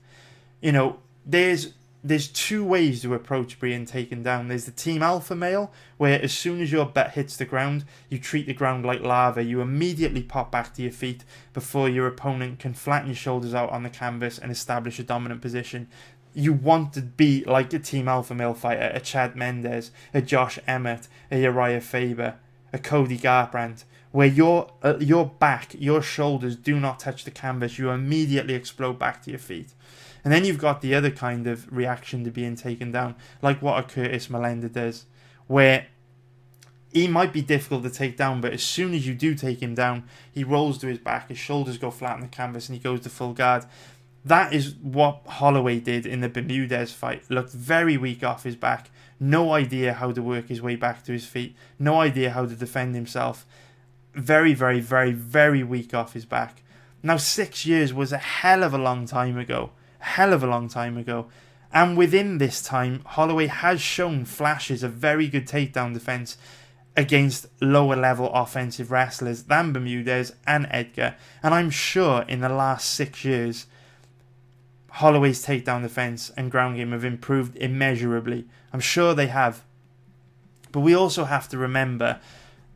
[0.61, 4.47] You know, there's there's two ways to approach being taken down.
[4.47, 8.17] There's the team alpha male, where as soon as your bet hits the ground, you
[8.17, 9.43] treat the ground like lava.
[9.43, 13.71] You immediately pop back to your feet before your opponent can flatten your shoulders out
[13.71, 15.89] on the canvas and establish a dominant position
[16.33, 20.59] you want to be like a Team Alpha Male fighter, a Chad Mendes, a Josh
[20.67, 22.35] Emmett, a Uriah Faber,
[22.71, 27.77] a Cody Garbrandt, where your uh, your back, your shoulders do not touch the canvas,
[27.77, 29.73] you immediately explode back to your feet.
[30.23, 33.79] And then you've got the other kind of reaction to being taken down, like what
[33.79, 35.05] a Curtis Millender does,
[35.47, 35.87] where
[36.91, 39.75] he might be difficult to take down, but as soon as you do take him
[39.75, 42.83] down, he rolls to his back, his shoulders go flat on the canvas, and he
[42.83, 43.65] goes to full guard.
[44.27, 47.23] That is what Holloway did in the Bermudez fight.
[47.29, 48.89] Looked very weak off his back.
[49.21, 51.55] No idea how to work his way back to his feet.
[51.79, 53.45] No idea how to defend himself.
[54.13, 56.61] Very, very, very, very weak off his back.
[57.01, 59.71] Now, six years was a hell of a long time ago.
[59.99, 61.27] Hell of a long time ago.
[61.71, 66.37] And within this time, Holloway has shown flashes of very good takedown defense
[66.97, 71.15] against lower level offensive wrestlers than Bermudez and Edgar.
[71.41, 73.67] And I'm sure in the last six years,
[74.97, 78.47] Holloway's takedown defense and ground game have improved immeasurably.
[78.73, 79.63] I'm sure they have.
[80.71, 82.19] But we also have to remember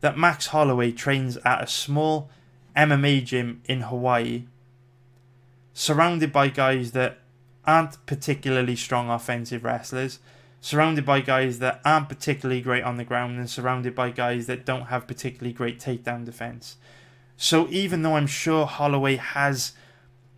[0.02, 2.30] that Max Holloway trains at a small
[2.76, 4.44] MMA gym in Hawaii,
[5.74, 7.18] surrounded by guys that
[7.66, 10.20] aren't particularly strong offensive wrestlers,
[10.60, 14.64] surrounded by guys that aren't particularly great on the ground, and surrounded by guys that
[14.64, 16.76] don't have particularly great takedown defense.
[17.36, 19.72] So even though I'm sure Holloway has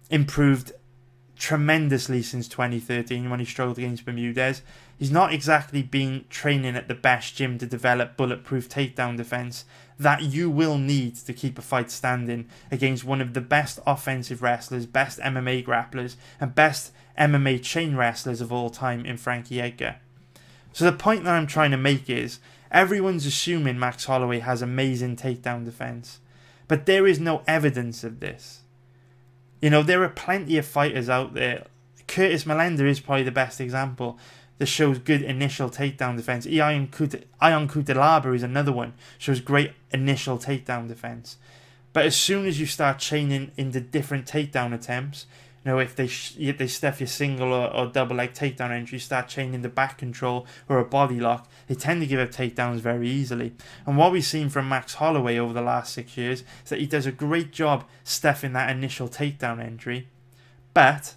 [0.09, 0.73] improved
[1.37, 4.63] tremendously since 2013 when he struggled against Bermudez.
[4.99, 9.65] He's not exactly been training at the best gym to develop bulletproof takedown defense
[9.99, 14.43] that you will need to keep a fight standing against one of the best offensive
[14.43, 19.97] wrestlers, best MMA grapplers, and best MMA chain wrestlers of all time in Frankie Edgar.
[20.73, 22.41] So the point that I'm trying to make is
[22.73, 26.19] everyone's assuming Max Holloway has amazing takedown defense,
[26.67, 28.64] but there is no evidence of this.
[29.65, 31.65] You know, there are plenty of fighters out there.
[32.07, 34.19] Curtis Millender is probably the best example
[34.59, 36.47] that shows good initial takedown defense.
[36.47, 41.39] Ion Cutelaba is another one, shows great initial takedown defense.
[41.95, 45.25] But as soon as you start chaining into different takedown attempts,
[45.65, 48.71] you know, if they sh- if they stuff your single or, or double leg takedown
[48.71, 52.31] entry, start chaining the back control or a body lock, they tend to give up
[52.31, 53.55] takedowns very easily.
[53.87, 56.87] And what we've seen from Max Holloway over the last six years is that he
[56.87, 60.09] does a great job stuffing that initial takedown entry.
[60.75, 61.15] But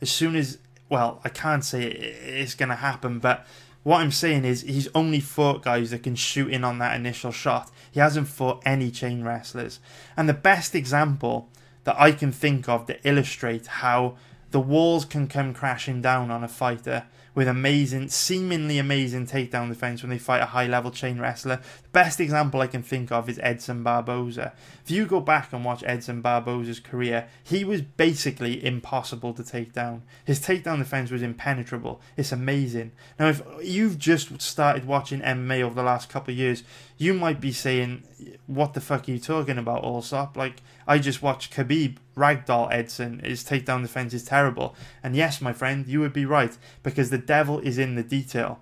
[0.00, 3.44] as soon as, well, I can't say it's going to happen, but
[3.82, 7.32] what I'm saying is he's only fought guys that can shoot in on that initial
[7.32, 7.70] shot.
[7.90, 9.80] He hasn't fought any chain wrestlers.
[10.16, 11.48] And the best example
[11.88, 14.18] that I can think of to illustrate how
[14.50, 17.06] the walls can come crashing down on a fighter
[17.38, 21.60] with amazing, seemingly amazing takedown defense when they fight a high level chain wrestler.
[21.84, 24.54] The best example I can think of is Edson Barboza.
[24.84, 29.72] If you go back and watch Edson Barboza's career, he was basically impossible to take
[29.72, 30.02] down.
[30.24, 32.00] His takedown defense was impenetrable.
[32.16, 32.90] It's amazing.
[33.20, 36.64] Now, if you've just started watching MMA over the last couple of years,
[36.96, 38.02] you might be saying,
[38.48, 43.20] "What the fuck are you talking about, Allsopp?" Like I just watched Khabib ragdoll Edson.
[43.20, 44.74] His takedown defense is terrible.
[45.02, 48.60] And yes, my friend, you would be right because the devil is in the detail.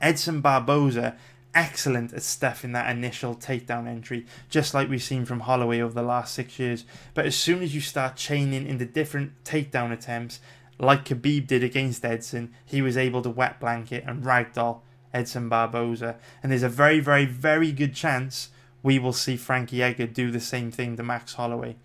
[0.00, 1.16] Edson Barboza
[1.54, 6.02] excellent at stuffing that initial takedown entry, just like we've seen from Holloway over the
[6.02, 6.84] last six years.
[7.14, 10.38] But as soon as you start chaining into different takedown attempts,
[10.78, 14.80] like Khabib did against Edson, he was able to wet blanket and ragdoll
[15.14, 16.16] Edson Barboza.
[16.42, 18.50] And there's a very, very, very good chance
[18.82, 21.76] we will see Frankie Edgar do the same thing to Max Holloway.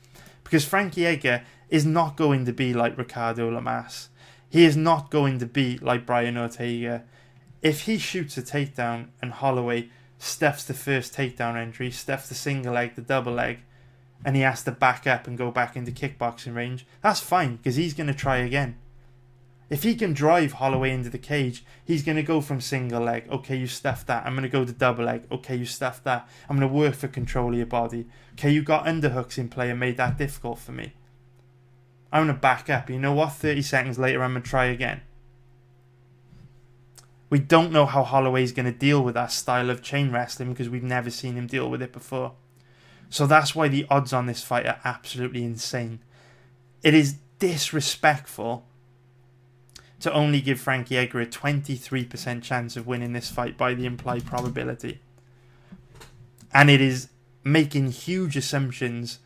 [0.52, 4.10] Because Frankie Edgar is not going to be like Ricardo Lamas.
[4.50, 7.06] He is not going to be like Brian Ortega.
[7.62, 9.88] If he shoots a takedown and Holloway
[10.20, 13.60] stuffs the first takedown entry, stuffs the single leg, the double leg,
[14.26, 17.78] and he has to back up and go back into kickboxing range, that's fine because
[17.78, 18.76] he's going to try again.
[19.72, 23.24] If he can drive Holloway into the cage, he's going to go from single leg.
[23.32, 24.26] Okay, you stuffed that.
[24.26, 25.24] I'm going to go to double leg.
[25.32, 26.28] Okay, you stuffed that.
[26.50, 28.06] I'm going to work for control of your body.
[28.34, 30.92] Okay, you got underhooks in play and made that difficult for me.
[32.12, 32.90] I'm going to back up.
[32.90, 33.32] You know what?
[33.32, 35.04] 30 seconds later, I'm going to try again.
[37.30, 40.68] We don't know how Holloway's going to deal with that style of chain wrestling because
[40.68, 42.34] we've never seen him deal with it before.
[43.10, 46.02] So that's why the odds on this fight are absolutely insane.
[46.84, 48.66] It is disrespectful
[50.02, 54.26] to only give Frankie Edgar a 23% chance of winning this fight by the implied
[54.26, 55.00] probability.
[56.54, 57.10] And it is
[57.44, 59.20] making huge assumptions,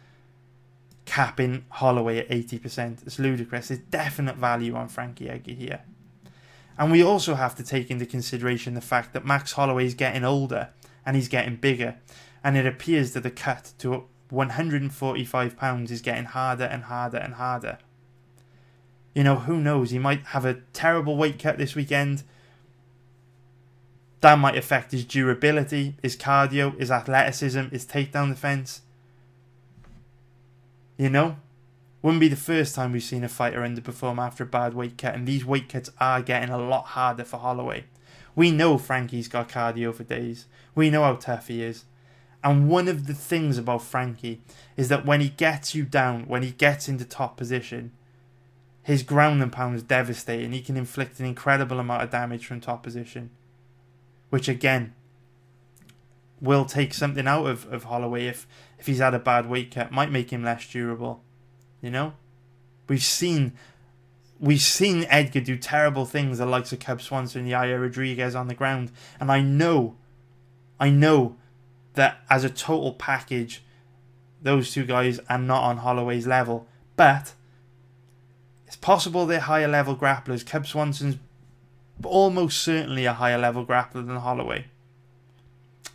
[1.06, 3.06] capping Holloway at 80%.
[3.06, 3.70] It's ludicrous.
[3.70, 5.82] There's definite value on Frankie Edgar here.
[6.78, 10.26] And we also have to take into consideration the fact that Max Holloway is getting
[10.26, 10.70] older
[11.06, 11.96] and he's getting bigger.
[12.44, 17.36] And it appears that the cut to 145 pounds is getting harder and harder and
[17.36, 17.78] harder
[19.16, 19.92] you know, who knows?
[19.92, 22.24] He might have a terrible weight cut this weekend.
[24.20, 28.82] That might affect his durability, his cardio, his athleticism, his takedown defense.
[30.98, 31.38] You know?
[32.02, 35.16] Wouldn't be the first time we've seen a fighter underperform after a bad weight cut,
[35.16, 37.86] and these weight cuts are getting a lot harder for Holloway.
[38.36, 40.46] We know Frankie's got cardio for days.
[40.76, 41.86] We know how tough he is.
[42.44, 44.42] And one of the things about Frankie
[44.78, 47.92] is that when he gets you down, when he gets into top position,
[48.86, 50.52] his ground and pound is devastating.
[50.52, 53.32] He can inflict an incredible amount of damage from top position,
[54.30, 54.94] which again
[56.40, 58.46] will take something out of, of Holloway if,
[58.78, 59.92] if he's had a bad weight cut.
[59.92, 61.24] Might make him less durable.
[61.82, 62.14] You know?
[62.88, 63.54] We've seen
[64.40, 68.50] we've seen Edgar do terrible things the likes of Cub Swanson and Yair Rodriguez on
[68.50, 68.92] the ground.
[69.20, 69.96] And I know
[70.80, 71.38] I know
[71.96, 73.64] that as a total package,
[74.44, 76.68] those two guys are not on Holloway's level.
[76.96, 77.34] But
[78.68, 80.46] it's possible they're higher level grapplers.
[80.46, 81.18] Cub Swanson's
[82.04, 84.66] almost certainly a higher level grappler than Holloway.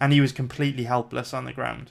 [0.00, 1.90] And he was completely helpless on the ground.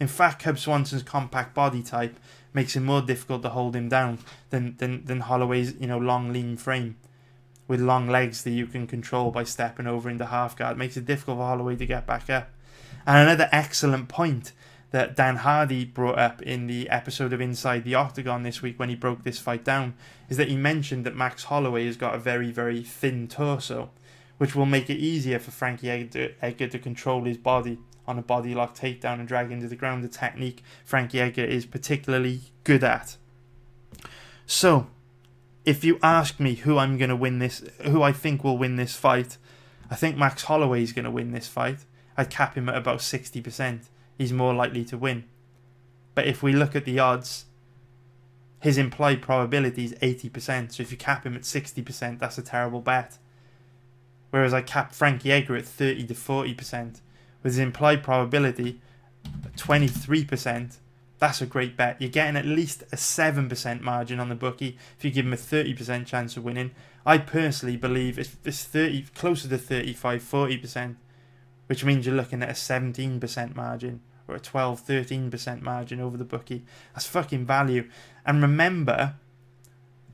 [0.00, 2.18] In fact, Cub Swanson's compact body type
[2.54, 4.18] makes it more difficult to hold him down
[4.48, 6.96] than, than, than Holloway's you know long lean frame
[7.68, 10.76] with long legs that you can control by stepping over into half guard.
[10.76, 12.48] It makes it difficult for Holloway to get back up.
[13.06, 14.52] And another excellent point
[14.90, 18.88] that Dan Hardy brought up in the episode of Inside the Octagon this week when
[18.88, 19.94] he broke this fight down
[20.28, 23.90] is that he mentioned that Max Holloway has got a very, very thin torso,
[24.38, 28.22] which will make it easier for Frankie Edgar, Edgar to control his body on a
[28.22, 32.82] body lock takedown and drag into the ground, a technique Frankie Edgar is particularly good
[32.82, 33.16] at.
[34.46, 34.88] So,
[35.64, 38.74] if you ask me who I'm going to win this, who I think will win
[38.74, 39.36] this fight,
[39.88, 41.84] I think Max Holloway is going to win this fight.
[42.16, 43.84] I'd cap him at about 60%
[44.20, 45.24] he's more likely to win.
[46.14, 47.46] But if we look at the odds,
[48.60, 50.72] his implied probability is 80%.
[50.72, 53.16] So if you cap him at 60%, that's a terrible bet.
[54.28, 57.00] Whereas I cap Frankie Edgar at 30 to 40%.
[57.42, 58.82] With his implied probability
[59.56, 60.76] 23%,
[61.18, 61.96] that's a great bet.
[61.98, 65.36] You're getting at least a 7% margin on the bookie if you give him a
[65.36, 66.72] 30% chance of winning.
[67.06, 70.96] I personally believe it's, it's 30 closer to 35 40%,
[71.68, 76.24] which means you're looking at a 17% margin or a 12, 13% margin over the
[76.24, 76.64] bookie.
[76.94, 77.88] That's fucking value.
[78.24, 79.16] And remember,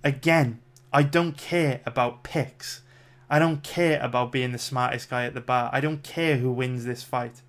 [0.03, 0.61] again,
[0.93, 2.83] I don't care about picks.
[3.29, 5.71] I don't care about being the smartest guy at the bar.
[5.73, 7.43] I don't care who wins this fight.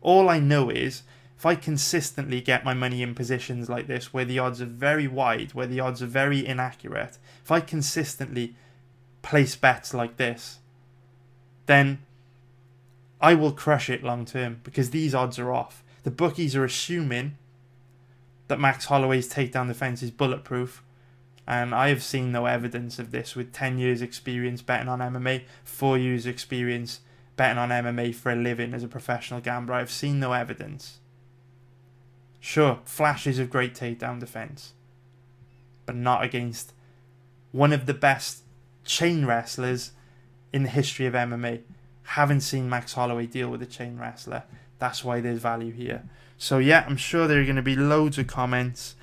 [0.00, 1.02] All I know is
[1.36, 5.08] if I consistently get my money in positions like this where the odds are very
[5.08, 8.54] wide, where the odds are very inaccurate, if I consistently
[9.22, 10.58] place bets like this,
[11.66, 12.00] then
[13.20, 15.79] I will crush it long term because these odds are off.
[16.02, 17.36] The bookies are assuming
[18.48, 20.82] that Max Holloway's takedown defense is bulletproof.
[21.46, 25.42] And I have seen no evidence of this with 10 years' experience betting on MMA,
[25.64, 27.00] 4 years' experience
[27.36, 29.74] betting on MMA for a living as a professional gambler.
[29.74, 31.00] I've seen no evidence.
[32.38, 34.74] Sure, flashes of great takedown defense,
[35.86, 36.72] but not against
[37.52, 38.44] one of the best
[38.84, 39.92] chain wrestlers
[40.52, 41.62] in the history of MMA.
[42.02, 44.44] Haven't seen Max Holloway deal with a chain wrestler.
[44.80, 46.02] That's why there's value here.
[46.36, 48.96] So yeah, I'm sure there are going to be loads of comments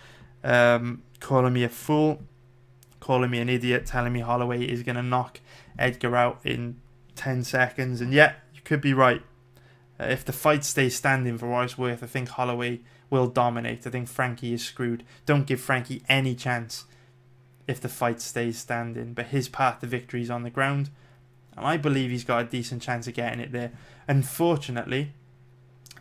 [0.44, 2.24] um, calling me a fool,
[3.00, 5.40] calling me an idiot, telling me Holloway is going to knock
[5.78, 6.82] Edgar out in
[7.16, 8.02] 10 seconds.
[8.02, 9.22] And yeah, you could be right.
[10.00, 13.86] Uh, if the fight stays standing for what it's worth, I think Holloway will dominate.
[13.86, 15.04] I think Frankie is screwed.
[15.26, 16.86] Don't give Frankie any chance
[17.68, 19.14] if the fight stays standing.
[19.14, 20.90] But his path to victory is on the ground.
[21.56, 23.72] And I believe he's got a decent chance of getting it there.
[24.08, 25.14] Unfortunately,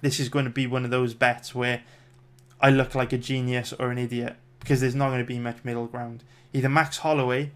[0.06, 1.82] this is going to be one of those bets where
[2.60, 5.64] I look like a genius or an idiot because there's not going to be much
[5.64, 6.22] middle ground.
[6.52, 7.50] Either Max Holloway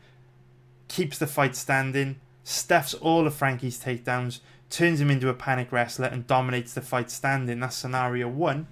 [0.89, 6.09] keeps the fight standing, stuffs all of Frankie's takedowns, turns him into a panic wrestler,
[6.09, 7.61] and dominates the fight standing.
[7.61, 8.67] That's scenario one.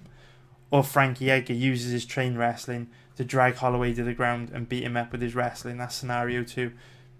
[0.71, 4.83] Or Frankie Edgar uses his chain wrestling to drag Holloway to the ground and beat
[4.83, 5.77] him up with his wrestling.
[5.77, 6.73] That's scenario two.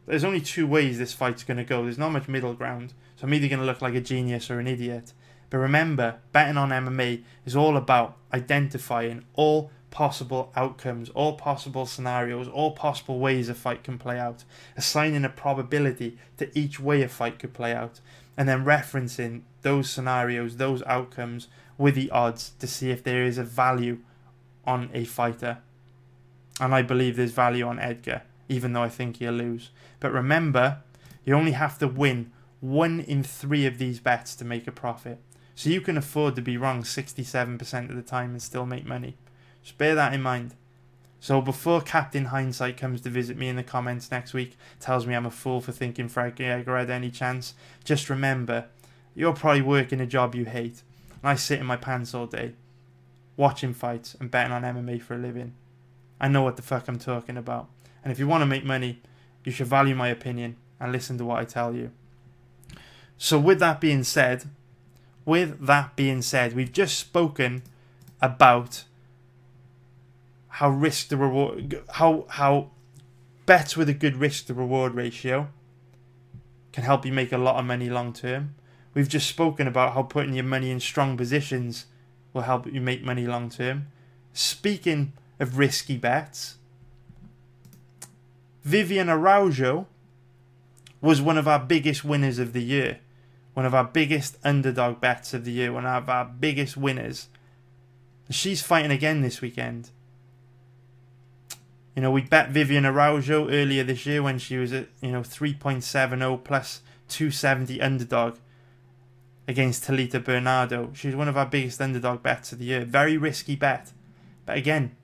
[0.07, 1.84] There's only two ways this fight's going to go.
[1.84, 2.93] There's not much middle ground.
[3.16, 5.14] So I'm either going to look like a genius or an idiot.
[5.50, 12.47] But remember, betting on MMA is all about identifying all possible outcomes, all possible scenarios,
[12.47, 14.43] all possible ways a fight can play out,
[14.78, 18.00] assigning a probability to each way a fight could play out,
[18.38, 21.47] and then referencing those scenarios, those outcomes
[21.78, 24.00] with the odds to see if there is a value
[24.66, 25.58] on a fighter.
[26.62, 29.72] And I believe there's value on Edgar, even though I think he'll lose.
[30.00, 30.80] But remember,
[31.26, 35.20] you only have to win one in three of these bets to make a profit.
[35.60, 39.18] So you can afford to be wrong 67% of the time and still make money.
[39.62, 40.55] Just bear that in mind.
[41.20, 45.16] So before Captain Hindsight comes to visit me in the comments next week, tells me
[45.16, 48.68] I'm a fool for thinking Frankie Edgar had any chance, just remember,
[49.14, 50.82] you're probably working a job you hate.
[51.22, 52.53] And I sit in my pants all day,
[53.36, 55.55] watching fights and betting on MMA for a living.
[56.22, 57.68] I know what the fuck I'm talking about.
[58.01, 59.01] And if you want to make money,
[59.43, 61.91] you should value my opinion and listen to what I tell you.
[63.18, 64.45] So with that being said,
[65.30, 67.62] with that being said, we've just spoken
[68.20, 68.84] about
[70.48, 72.70] how risk the reward how how
[73.46, 75.48] bets with a good risk to reward ratio
[76.74, 78.56] can help you make a lot of money long term.
[78.94, 81.86] We've just spoken about how putting your money in strong positions
[82.34, 83.88] will help you make money long term.
[84.34, 86.58] Speaking of risky bets,
[88.64, 89.88] Vivian Araujo
[91.02, 93.00] was one of our biggest winners of the year
[93.54, 97.30] one of our biggest underdog bets of the year, one of our biggest winners.
[98.30, 99.89] She's fighting again this weekend.
[101.95, 105.22] You know, we bet Vivian Araujo earlier this year when she was at, you know,
[105.22, 108.38] 3.70 plus 270 underdog
[109.47, 110.91] against Talita Bernardo.
[110.93, 112.86] She's one of our biggest underdog bets of the year.
[112.86, 113.91] Very risky bet.
[114.45, 114.95] But again,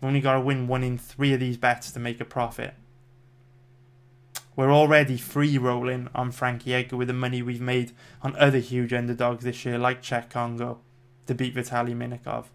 [0.00, 2.74] we've only got to win one in three of these bets to make a profit.
[4.56, 7.92] We're already free rolling on Frankie Edgar with the money we've made
[8.22, 10.78] on other huge underdogs this year, like Cheick Kongo
[11.26, 12.46] to beat Vitaly Minakov,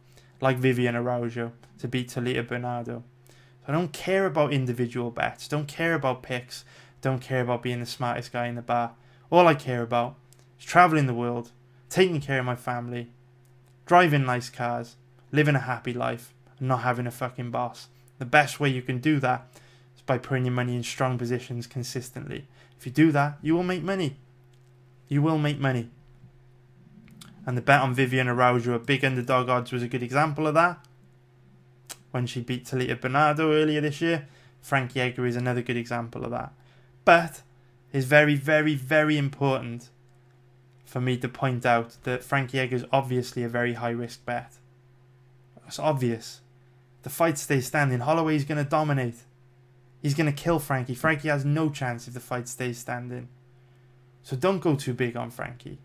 [0.42, 3.04] like Vivian Araujo to beat Talita Bernardo.
[3.30, 3.36] So
[3.68, 6.66] I don't care about individual bets, don't care about picks,
[7.02, 8.94] don't care about being the smartest guy in the bar.
[9.30, 10.16] All I care about
[10.60, 11.52] is traveling the world,
[11.88, 13.12] taking care of my family,
[13.86, 14.96] driving nice cars,
[15.32, 17.90] living a happy life, and not having a fucking boss.
[18.18, 19.48] The best way you can do that
[20.12, 22.46] by putting your money in strong positions consistently.
[22.78, 24.18] If you do that, you will make money.
[25.08, 25.90] You will make money.
[27.46, 30.54] And the bet on Vivian Araujo at big underdog odds was a good example of
[30.56, 30.86] that.
[32.12, 34.28] When she beat Talita Bernardo earlier this year,
[34.60, 36.52] Frankie Edgar is another good example of that.
[37.06, 37.42] But
[37.94, 39.92] it's very, very, very important
[40.84, 44.56] for me to point out that Frankie Edgar is obviously a very high risk bet.
[45.66, 46.42] It's obvious.
[47.04, 48.02] The fight stays standing.
[48.02, 49.16] Holloway's going to dominate.
[50.02, 50.96] He's going to kill Frankie.
[50.96, 53.30] Frankie has no chance if the fight stays standing.
[54.24, 55.80] So don't go too big on Frankie.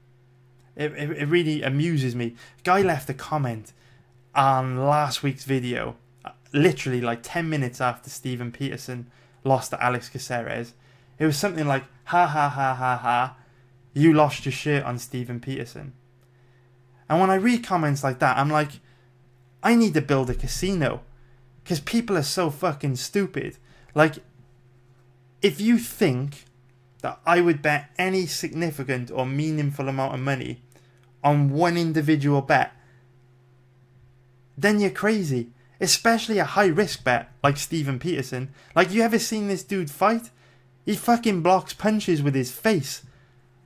[0.74, 2.34] It, it, it really amuses me.
[2.64, 3.72] Guy left a comment
[4.34, 9.10] on last week's video, uh, literally like 10 minutes after Steven Peterson
[9.44, 10.74] lost to Alex Caceres.
[11.18, 13.36] It was something like, ha ha ha ha ha,
[13.94, 15.94] you lost your shirt on Steven Peterson.
[17.08, 18.80] And when I read comments like that, I'm like,
[19.62, 21.02] I need to build a casino.
[21.62, 23.56] Because people are so fucking stupid.
[23.96, 24.18] Like,
[25.40, 26.44] if you think
[27.00, 30.60] that I would bet any significant or meaningful amount of money
[31.24, 32.72] on one individual bet,
[34.56, 35.48] then you're crazy.
[35.80, 38.50] Especially a high risk bet like Steven Peterson.
[38.74, 40.30] Like, you ever seen this dude fight?
[40.84, 43.02] He fucking blocks punches with his face.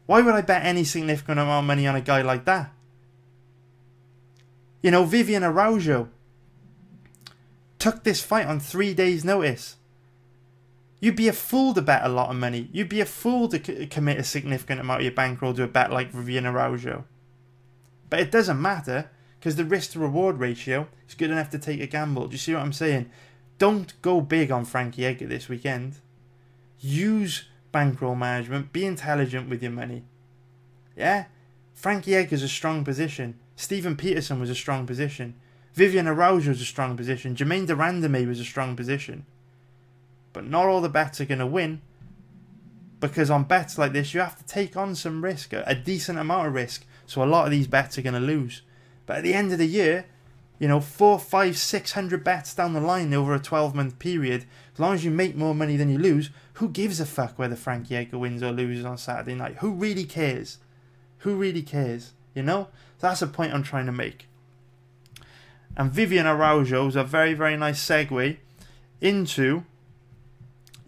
[0.07, 2.73] Why would I bet any significant amount of money on a guy like that?
[4.81, 6.09] You know, Vivian Araujo
[7.81, 9.77] took this fight on three days' notice.
[11.01, 12.69] You'd be a fool to bet a lot of money.
[12.73, 15.69] You'd be a fool to c- commit a significant amount of your bankroll to a
[15.69, 17.05] bet like Vivian Araujo.
[18.11, 21.81] But it doesn't matter because the risk to reward ratio is good enough to take
[21.81, 22.27] a gamble.
[22.27, 23.11] Do you see what I'm saying?
[23.57, 25.97] Don't go big on Frankie Edgar this weekend.
[26.79, 28.73] Use bankroll management.
[28.73, 30.05] Be intelligent with your money.
[30.97, 31.27] Yeah?
[31.73, 33.39] Frankie Edgar's a strong position.
[33.57, 35.35] Steven Peterson was a strong position.
[35.73, 37.35] Vivian Araujo was a strong position.
[37.35, 39.25] Jermaine de Randamie was a strong position.
[40.33, 41.81] But not all the bets are going to win.
[43.01, 46.49] Because on bets like this, you have to take on some risk, a decent amount
[46.49, 46.85] of risk.
[47.07, 48.63] So a lot of these bets are going to lose.
[49.07, 50.07] But at the end of the year,
[50.59, 54.45] you know, four, five, six hundred bets down the line over a 12 month period,
[54.75, 57.57] as long as you make more money than you lose, who gives a fuck whether
[57.57, 59.57] Frankie Edgar wins or loses on Saturday night?
[59.57, 60.59] Who really cares?
[61.19, 62.13] Who really cares?
[62.35, 62.69] You know?
[62.99, 64.29] That's a point I'm trying to make.
[65.77, 68.37] And Vivian Araujo is a very, very nice segue
[69.01, 69.65] into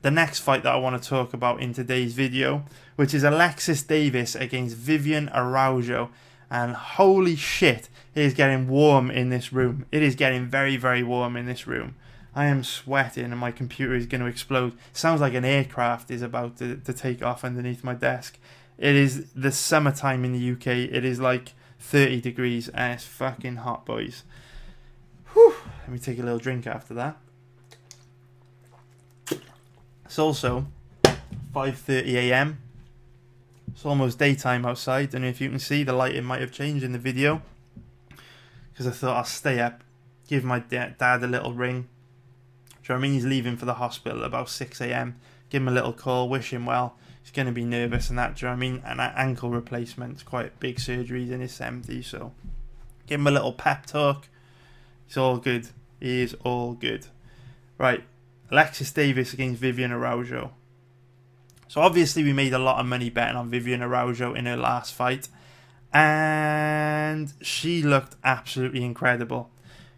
[0.02, 2.64] the next fight that I want to talk about in today's video,
[2.96, 6.10] which is Alexis Davis against Vivian Araujo.
[6.50, 9.86] And holy shit, it is getting warm in this room.
[9.90, 11.94] It is getting very, very warm in this room.
[12.34, 14.76] I am sweating and my computer is going to explode.
[14.92, 18.38] Sounds like an aircraft is about to, to take off underneath my desk.
[18.78, 20.66] It is the summertime in the UK.
[20.92, 24.24] It is like 30 degrees and it's fucking hot, boys.
[25.32, 25.54] Whew.
[25.82, 27.18] Let me take a little drink after that.
[30.12, 30.66] It's also
[31.54, 32.58] 5:30 a.m.
[33.68, 35.10] It's almost daytime outside.
[35.14, 37.40] Know if you can see the lighting might have changed in the video
[38.70, 39.82] because I thought I'll stay up,
[40.28, 41.88] give my dad a little ring.
[42.68, 43.12] Do you know I mean?
[43.14, 45.18] He's leaving for the hospital about 6 a.m.
[45.48, 46.98] Give him a little call, wish him well.
[47.22, 48.36] He's going to be nervous and that.
[48.36, 48.82] Do you know I mean?
[48.84, 52.34] An ankle replacement, quite big surgeries in his 70s, so
[53.06, 54.28] give him a little pep talk.
[55.06, 55.68] He's all good.
[56.00, 57.06] He is all good.
[57.78, 58.04] Right,
[58.52, 60.52] Alexis Davis against Vivian Araujo.
[61.68, 64.92] So obviously we made a lot of money betting on Vivian Araujo in her last
[64.92, 65.28] fight,
[65.90, 69.48] and she looked absolutely incredible.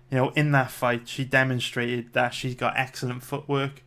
[0.09, 3.82] You know, in that fight, she demonstrated that she's got excellent footwork.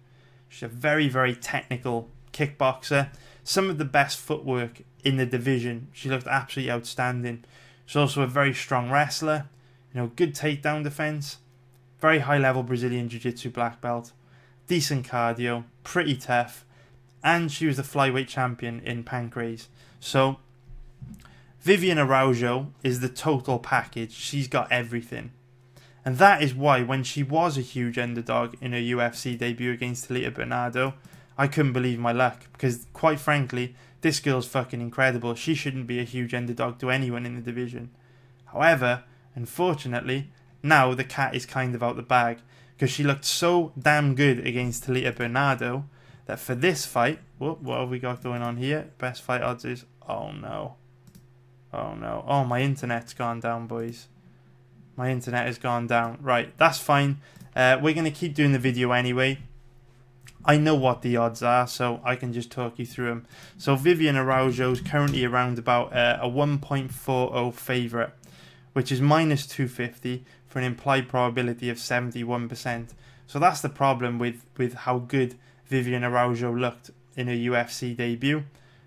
[0.50, 3.12] She's a very, very technical kickboxer.
[3.46, 5.88] Some of the best footwork in the division.
[5.94, 7.46] She looked absolutely outstanding.
[7.86, 9.48] She's also a very strong wrestler.
[9.94, 11.38] You know, good takedown defense.
[12.02, 14.12] Very high level Brazilian Jiu Jitsu black belt
[14.68, 16.66] decent cardio, pretty tough,
[17.24, 19.68] and she was the flyweight champion in Pancrase.
[20.00, 20.38] So
[21.62, 24.14] Vivian Araujo is the total package.
[24.14, 25.32] She's got everything.
[26.06, 30.08] And that is why when she was a huge underdog in her UFC debut against
[30.08, 30.94] Talita Bernardo,
[31.38, 35.36] I couldn't believe my luck because quite frankly, this girl's fucking incredible.
[35.36, 37.90] She shouldn't be a huge underdog to anyone in the division.
[38.46, 39.04] However,
[39.36, 40.30] unfortunately,
[40.64, 42.38] now the cat is kind of out the bag
[42.78, 45.86] because she looked so damn good against Talita Bernardo
[46.28, 48.92] that for this fight, whoop, what have we got going on here?
[49.00, 50.76] Best fight odds is oh no,
[51.74, 54.08] oh no, oh my internet's gone down, boys.
[54.96, 56.20] My internet has gone down.
[56.22, 57.20] Right, that's fine.
[57.56, 59.40] Uh, we're gonna keep doing the video anyway.
[60.46, 63.26] I know what the odds are, so I can just talk you through them.
[63.58, 68.12] So Vivian Araujo is currently around about uh, a 1.40 favourite,
[68.74, 70.24] which is minus 250
[70.58, 72.90] for an implied probability of 71%.
[73.28, 75.36] So that's the problem with, with how good
[75.68, 78.44] Vivian Araujo looked in her UFC debut.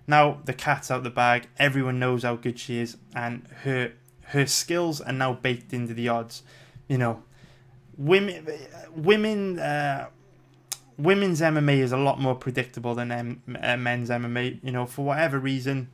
[0.08, 1.46] Now the cat's out the bag.
[1.60, 3.92] Everyone knows how good she is, and her
[4.32, 6.42] her skills are now baked into the odds.
[6.88, 7.22] You know,
[7.96, 8.48] women
[8.96, 10.08] women uh,
[10.98, 13.12] women's MMA is a lot more predictable than
[13.62, 14.58] uh, men's MMA.
[14.64, 15.88] You know, for whatever reason,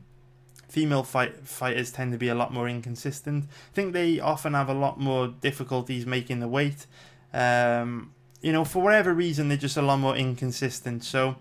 [0.69, 3.45] female fight, fighters tend to be a lot more inconsistent.
[3.45, 6.87] I think they often have a lot more difficulties making the weight.
[7.33, 11.05] Um, you know, for whatever reason, they're just a lot more inconsistent.
[11.05, 11.37] So,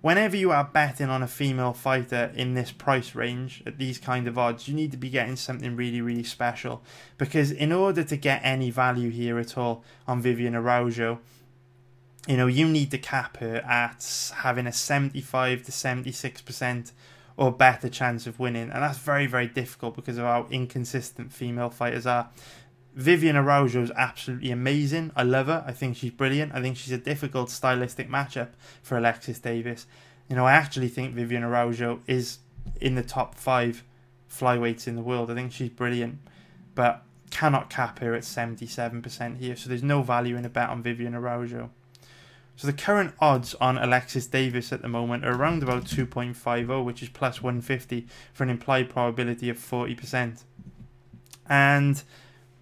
[0.00, 4.28] whenever you are betting on a female fighter in this price range at these kind
[4.28, 6.82] of odds, you need to be getting something really, really special.
[7.18, 11.18] Because in order to get any value here at all on Vivian Araujo,
[12.26, 16.92] you know, you need to cap her at having a 75 to 76%
[17.36, 18.70] or better chance of winning.
[18.70, 22.30] And that's very, very difficult because of how inconsistent female fighters are.
[22.94, 25.12] Vivian Araujo is absolutely amazing.
[25.14, 25.62] I love her.
[25.66, 26.54] I think she's brilliant.
[26.54, 28.50] I think she's a difficult stylistic matchup
[28.82, 29.86] for Alexis Davis.
[30.30, 32.38] You know, I actually think Vivian Araujo is
[32.80, 33.84] in the top five
[34.30, 35.30] flyweights in the world.
[35.30, 36.18] I think she's brilliant,
[36.74, 40.82] but cannot cap her at 77% here, so there's no value in a bet on
[40.82, 41.70] Vivian Araujo.
[42.56, 47.02] So the current odds on Alexis Davis at the moment are around about 2.50, which
[47.02, 50.42] is plus 150 for an implied probability of 40%.
[51.48, 52.02] And,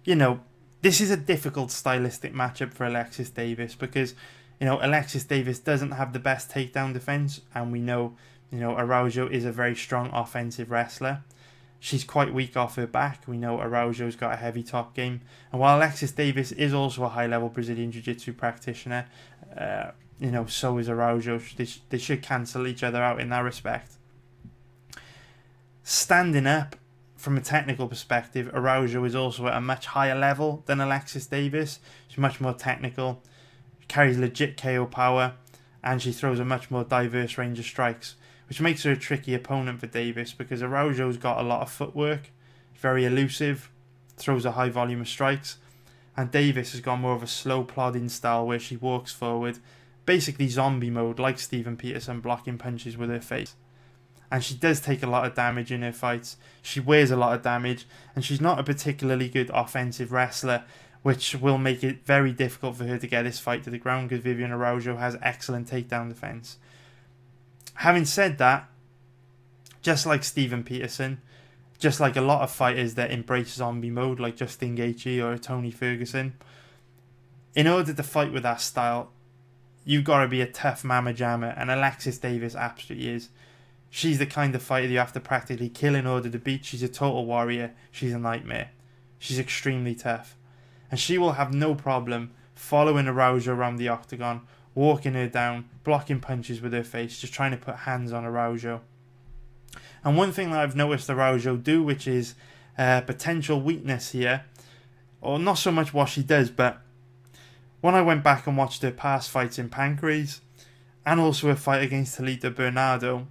[0.03, 0.41] you know,
[0.81, 4.13] this is a difficult stylistic matchup for Alexis Davis because,
[4.59, 8.15] you know, Alexis Davis doesn't have the best takedown defense, and we know,
[8.51, 11.23] you know, Araujo is a very strong offensive wrestler.
[11.85, 13.25] She's quite weak off her back.
[13.27, 15.21] We know Araujo's got a heavy top game.
[15.51, 19.05] And while Alexis Davis is also a high level Brazilian Jiu Jitsu practitioner,
[19.55, 21.39] uh, you know, so is Araujo.
[21.55, 23.91] They, sh- they should cancel each other out in that respect.
[25.83, 26.75] Standing up,
[27.17, 31.77] from a technical perspective, Araujo is also at a much higher level than Alexis Davis.
[32.07, 33.21] She's much more technical,
[33.79, 35.35] she carries legit KO power,
[35.83, 38.15] and she throws a much more diverse range of strikes
[38.47, 42.31] which makes her a tricky opponent for Davis because Araujo's got a lot of footwork,
[42.75, 43.71] very elusive,
[44.17, 45.57] throws a high volume of strikes,
[46.15, 49.59] and Davis has got more of a slow plodding style where she walks forward,
[50.05, 53.55] basically zombie mode like Steven Peterson blocking punches with her face.
[54.31, 56.37] And she does take a lot of damage in her fights.
[56.61, 60.63] She wears a lot of damage, and she's not a particularly good offensive wrestler,
[61.03, 64.09] which will make it very difficult for her to get this fight to the ground
[64.09, 66.57] because Vivian Araujo has excellent takedown defense.
[67.75, 68.69] Having said that,
[69.81, 71.21] just like Steven Peterson,
[71.77, 75.71] just like a lot of fighters that embrace zombie mode, like Justin Gaethje or Tony
[75.71, 76.33] Ferguson,
[77.53, 79.11] in order to fight with that style,
[79.83, 83.29] you've got to be a tough mama jammer, and Alexis Davis absolutely is.
[83.89, 86.65] She's the kind of fighter you have to practically kill in order to beat.
[86.65, 87.73] She's a total warrior.
[87.91, 88.71] She's a nightmare.
[89.19, 90.35] She's extremely tough.
[90.91, 94.41] And she will have no problem following a Araujo around the octagon
[94.75, 98.81] walking her down, blocking punches with her face, just trying to put hands on Araujo.
[100.03, 102.35] And one thing that I've noticed Araujo do, which is
[102.77, 104.45] a potential weakness here,
[105.21, 106.81] or not so much what she does, but
[107.81, 110.41] when I went back and watched her past fights in Pancrase,
[111.05, 113.27] and also a fight against Talita Bernardo,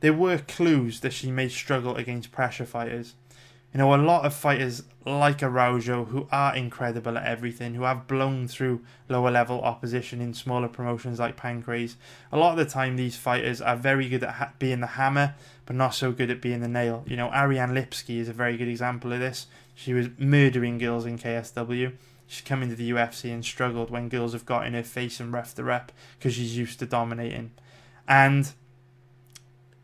[0.00, 3.14] there were clues that she may struggle against pressure fighters.
[3.72, 8.06] You know, a lot of fighters like Araujo who are incredible at everything, who have
[8.06, 11.96] blown through lower level opposition in smaller promotions like Pancrase.
[12.32, 15.34] A lot of the time, these fighters are very good at ha- being the hammer,
[15.66, 17.04] but not so good at being the nail.
[17.06, 19.46] You know, Ariane Lipski is a very good example of this.
[19.74, 21.92] She was murdering girls in KSW.
[22.26, 25.32] She's come into the UFC and struggled when girls have got in her face and
[25.32, 27.52] roughed the rep because she's used to dominating.
[28.08, 28.52] And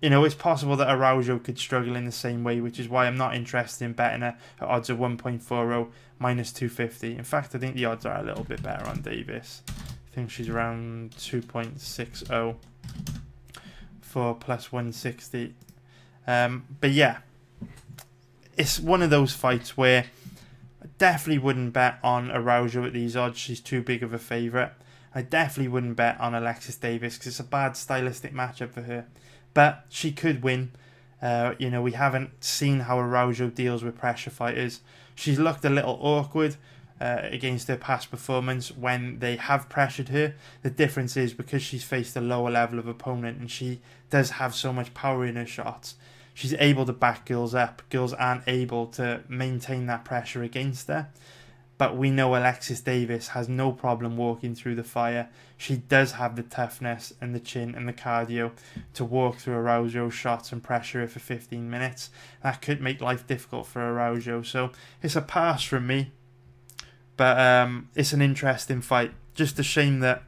[0.03, 3.07] you know, it's possible that Araujo could struggle in the same way, which is why
[3.07, 5.89] I'm not interested in betting at odds of 1.40
[6.19, 7.17] minus 250.
[7.17, 9.63] In fact, I think the odds are a little bit better on Davis.
[9.69, 12.57] I think she's around 2.60
[14.01, 15.55] for plus 160.
[16.27, 17.19] Um, but yeah,
[18.59, 20.07] it's one of those fights where
[20.83, 23.39] I definitely wouldn't bet on Araujo at these odds.
[23.39, 24.73] She's too big of a favourite.
[25.15, 29.07] I definitely wouldn't bet on Alexis Davis because it's a bad stylistic matchup for her
[29.55, 30.73] but she could win.
[31.21, 34.81] Uh, you know, we haven't seen how Araujo deals with pressure fighters.
[35.15, 36.57] She's looked a little awkward
[37.01, 40.35] uh, against her past performance when they have pressured her.
[40.63, 43.81] The difference is because she's faced a lower level of opponent and she
[44.11, 45.97] does have so much power in her shots.
[46.35, 47.83] She's able to back girls up.
[47.91, 51.09] Girls aren't able to maintain that pressure against her.
[51.83, 55.29] But we know Alexis Davis has no problem walking through the fire.
[55.57, 58.53] She does have the toughness and the chin and the cardio
[58.95, 62.11] to walk through Araujo shots and pressure for 15 minutes.
[62.45, 64.43] That could make life difficult for Araujo.
[64.43, 64.71] So
[65.03, 66.13] it's a pass from me.
[67.17, 69.11] But um, it's an interesting fight.
[69.35, 70.23] Just a shame that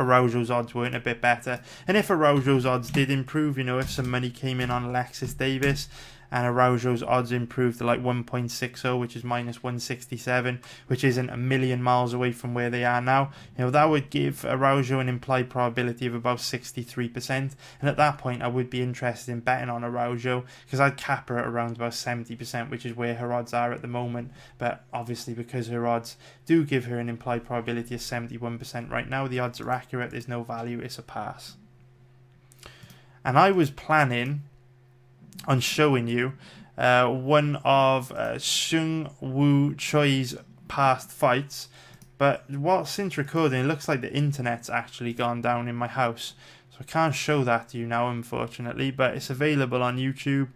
[0.00, 1.60] Araujo's odds weren't a bit better.
[1.86, 5.32] And if Araujo's odds did improve, you know, if some money came in on Alexis
[5.32, 5.88] Davis,
[6.30, 11.82] and Araujo's odds improved to like 1.60, which is minus 167, which isn't a million
[11.82, 13.30] miles away from where they are now.
[13.56, 17.30] You know, that would give Araujo an implied probability of about 63%.
[17.30, 21.28] And at that point, I would be interested in betting on Araujo because I'd cap
[21.28, 24.32] her at around about 70%, which is where her odds are at the moment.
[24.58, 29.26] But obviously, because her odds do give her an implied probability of 71% right now,
[29.26, 30.10] the odds are accurate.
[30.10, 31.56] There's no value, it's a pass.
[33.24, 34.42] And I was planning
[35.46, 36.32] on showing you
[36.78, 40.36] uh, one of uh, Seung Woo Choi's
[40.68, 41.68] past fights.
[42.18, 46.34] But while since recording, it looks like the internet's actually gone down in my house.
[46.70, 48.90] So I can't show that to you now, unfortunately.
[48.90, 50.48] But it's available on YouTube.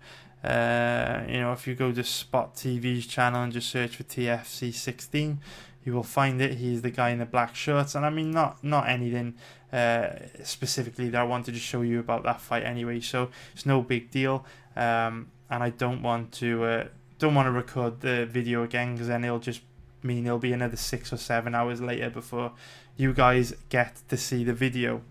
[0.42, 4.72] Uh, you know, if you go to Spot TV's channel and just search for TFC
[4.72, 5.38] 16,
[5.84, 6.58] you will find it.
[6.58, 9.34] He's the guy in the black shorts, and I mean, not not anything
[9.72, 10.10] uh,
[10.42, 13.00] specifically that I wanted to show you about that fight anyway.
[13.00, 14.44] So it's no big deal,
[14.76, 16.84] um, and I don't want to uh,
[17.18, 19.62] don't want to record the video again because then it'll just
[20.02, 22.52] mean it'll be another six or seven hours later before
[22.96, 25.02] you guys get to see the video.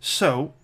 [0.00, 0.54] So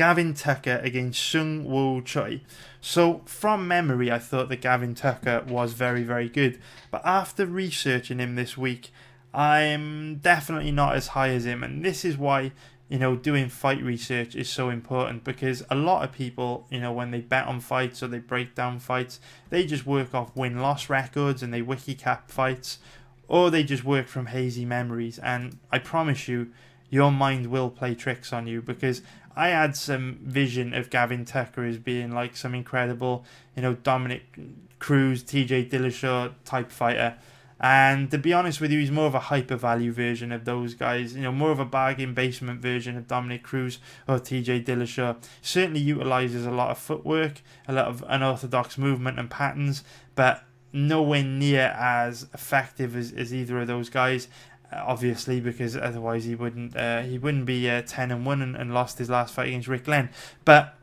[0.00, 2.40] Gavin Tucker against Seung Woo Choi.
[2.80, 6.58] So, from memory, I thought that Gavin Tucker was very, very good.
[6.90, 8.92] But after researching him this week,
[9.34, 11.62] I'm definitely not as high as him.
[11.62, 12.52] And this is why,
[12.90, 16.92] you know, doing fight research is so important because a lot of people, you know,
[16.92, 20.58] when they bet on fights or they break down fights, they just work off win
[20.58, 22.78] loss records and they wiki cap fights
[23.28, 25.20] or they just work from hazy memories.
[25.20, 26.50] And I promise you,
[26.90, 29.02] your mind will play tricks on you because
[29.36, 33.24] I had some vision of Gavin Tucker as being like some incredible,
[33.54, 34.24] you know, Dominick
[34.80, 37.16] Cruz, TJ Dillashaw type fighter.
[37.60, 40.72] And to be honest with you, he's more of a hyper value version of those
[40.72, 41.14] guys.
[41.14, 45.22] You know, more of a bargain basement version of Dominick Cruz or TJ Dillashaw.
[45.42, 49.84] Certainly utilizes a lot of footwork, a lot of unorthodox movement and patterns,
[50.14, 54.28] but nowhere near as effective as, as either of those guys
[54.72, 58.72] obviously because otherwise he wouldn't uh, he wouldn't be uh, 10 and 1 and, and,
[58.72, 60.10] lost his last fight against Rick Glenn
[60.44, 60.76] but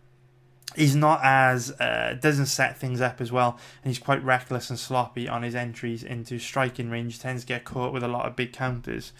[0.77, 4.79] he's not as uh, doesn't set things up as well and he's quite reckless and
[4.79, 8.35] sloppy on his entries into striking range tends to get caught with a lot of
[8.35, 9.11] big counters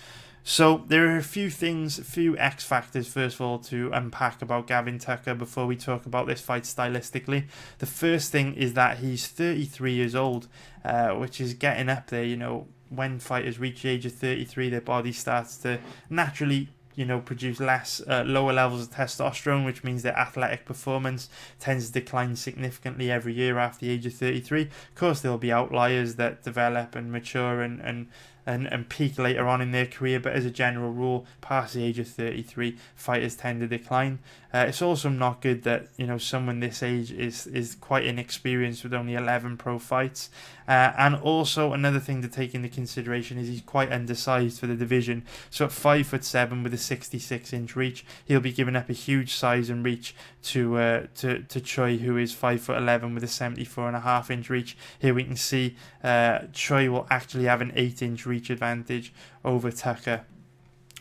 [0.50, 4.42] so there are a few things, a few X factors, first of all, to unpack
[4.42, 7.48] about Gavin Tucker before we talk about this fight stylistically.
[7.80, 10.48] The first thing is that he's 33 years old,
[10.86, 12.24] uh, which is getting up there.
[12.24, 17.06] You know, when fighters reach the age of 33, their body starts to naturally you
[17.06, 21.30] know produce less uh, lower levels of testosterone which means their athletic performance
[21.60, 25.52] tends to decline significantly every year after the age of 33 of course there'll be
[25.52, 28.08] outliers that develop and mature and and
[28.48, 31.84] and, and peak later on in their career, but as a general rule, past the
[31.84, 34.20] age of 33, fighters tend to decline.
[34.54, 38.84] Uh, it's also not good that you know someone this age is is quite inexperienced
[38.84, 40.30] with only 11 pro fights,
[40.68, 44.76] uh, and also another thing to take into consideration is he's quite undersized for the
[44.76, 45.24] division.
[45.50, 48.94] So at five foot seven with a 66 inch reach, he'll be giving up a
[48.94, 53.24] huge size and reach to uh, to to Choi, who is five foot 11 with
[53.24, 54.78] a 74 and a half inch reach.
[55.00, 59.14] Here we can see uh, Choi will actually have an eight inch reach advantage
[59.44, 60.26] over Tucker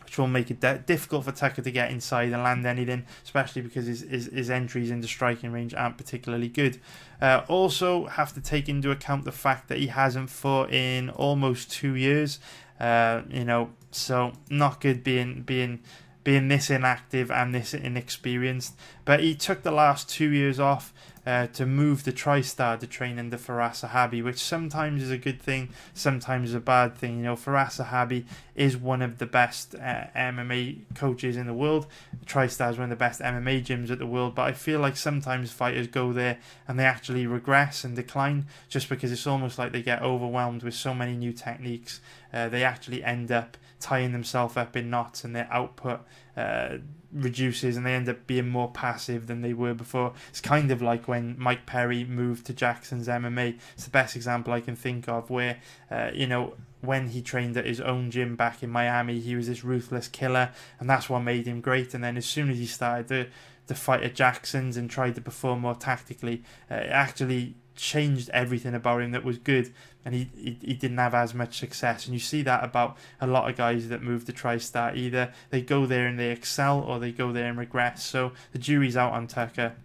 [0.07, 3.61] which will make it de- difficult for Tucker to get inside and land anything, especially
[3.61, 6.79] because his, his, his entries into striking range aren't particularly good.
[7.21, 11.69] Uh, also, have to take into account the fact that he hasn't fought in almost
[11.69, 12.39] two years.
[12.79, 15.81] Uh, you know, so not good being being
[16.27, 18.75] being this inactive and this inexperienced.
[19.05, 20.93] But he took the last two years off
[21.25, 25.41] uh, to move the TriStar to train under Firas Zahabi, which sometimes is a good
[25.41, 27.19] thing, sometimes is a bad thing.
[27.19, 28.25] You know, Firas Zahabi
[28.55, 31.87] is one of the best uh, MMA coaches in the world.
[32.25, 34.97] TriStar is one of the best MMA gyms at the world, but I feel like
[34.97, 39.71] sometimes fighters go there and they actually regress and decline just because it's almost like
[39.71, 42.01] they get overwhelmed with so many new techniques.
[42.33, 46.01] Uh, they actually end up tying themselves up in knots and their output
[46.35, 46.77] uh,
[47.13, 50.13] reduces and they end up being more passive than they were before.
[50.29, 53.59] It's kind of like when Mike Perry moved to Jackson's MMA.
[53.73, 55.59] It's the best example I can think of where,
[55.91, 59.47] uh, you know, when he trained at his own gym back in Miami, he was
[59.47, 61.93] this ruthless killer, and that's what made him great.
[61.93, 63.27] And then as soon as he started to,
[63.67, 68.73] to fight at Jackson's and tried to perform more tactically, uh, it actually changed everything
[68.73, 69.71] about him that was good
[70.07, 72.05] and he, he, he didn't have as much success.
[72.05, 74.95] And you see that about a lot of guys that move to TriStar.
[74.95, 78.05] Either they go there and they excel or they go there and regress.
[78.05, 79.75] So the jury's out on Tucker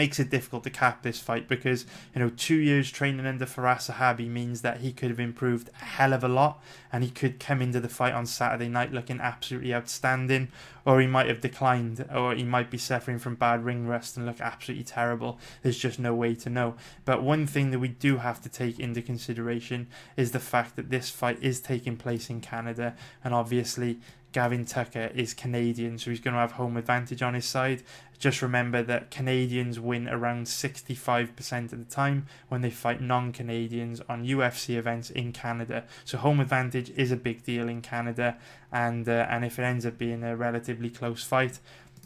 [0.00, 1.84] makes it difficult to cap this fight because
[2.14, 5.84] you know two years training under Firas Zahabi means that he could have improved a
[5.84, 6.58] hell of a lot
[6.90, 10.48] and he could come into the fight on Saturday night looking absolutely outstanding
[10.86, 14.24] or he might have declined or he might be suffering from bad ring rust and
[14.24, 15.38] look absolutely terrible.
[15.62, 16.76] There's just no way to know.
[17.04, 19.86] But one thing that we do have to take into consideration
[20.16, 24.00] is the fact that this fight is taking place in Canada and obviously
[24.32, 27.82] Gavin Tucker is Canadian, so he's going to have home advantage on his side.
[28.18, 34.00] Just remember that Canadians win around 65% of the time when they fight non Canadians
[34.08, 35.84] on UFC events in Canada.
[36.04, 38.36] So home advantage is a big deal in Canada,
[38.70, 41.58] and uh, and if it ends up being a relatively close fight,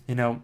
[0.07, 0.43] you know,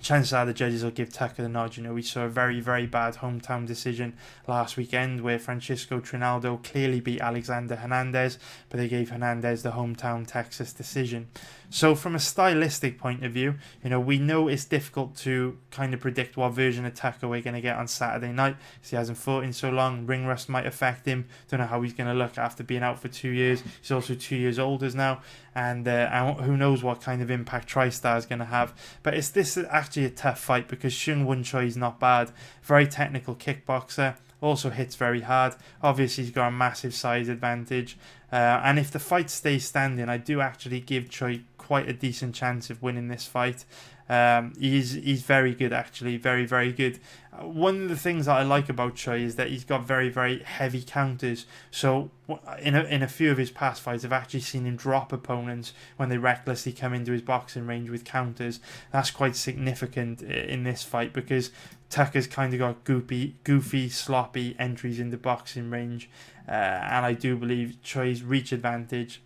[0.00, 1.76] chances are the judges will give Tucker the nod.
[1.76, 4.16] You know, we saw a very, very bad hometown decision
[4.46, 8.38] last weekend where Francisco Trinaldo clearly beat Alexander Hernandez,
[8.68, 11.28] but they gave Hernandez the hometown Texas decision.
[11.68, 15.92] So, from a stylistic point of view, you know, we know it's difficult to kind
[15.92, 18.56] of predict what version of Tucker we're going to get on Saturday night.
[18.88, 20.06] He hasn't fought in so long.
[20.06, 21.26] Ring rust might affect him.
[21.48, 23.62] Don't know how he's going to look after being out for two years.
[23.80, 25.22] He's also two years older now.
[25.56, 28.74] And, uh, who knows what kind of impact TriStar is going to have.
[29.02, 32.30] But it's this is actually a tough fight because Seung Woo Choi is not bad,
[32.62, 35.56] very technical kickboxer, also hits very hard.
[35.82, 37.96] Obviously, he's got a massive size advantage,
[38.30, 42.34] uh, and if the fight stays standing, I do actually give Choi quite a decent
[42.34, 43.64] chance of winning this fight.
[44.08, 47.00] Um, he's he's very good actually, very very good.
[47.32, 50.08] Uh, one of the things that I like about Choi is that he's got very
[50.08, 51.46] very heavy counters.
[51.70, 52.10] So
[52.60, 55.72] in a, in a few of his past fights, I've actually seen him drop opponents
[55.96, 58.60] when they recklessly come into his boxing range with counters.
[58.92, 61.50] That's quite significant in this fight because
[61.90, 66.08] Tucker's kind of got goofy, goofy, sloppy entries in the boxing range,
[66.48, 69.20] uh, and I do believe Choi's reach advantage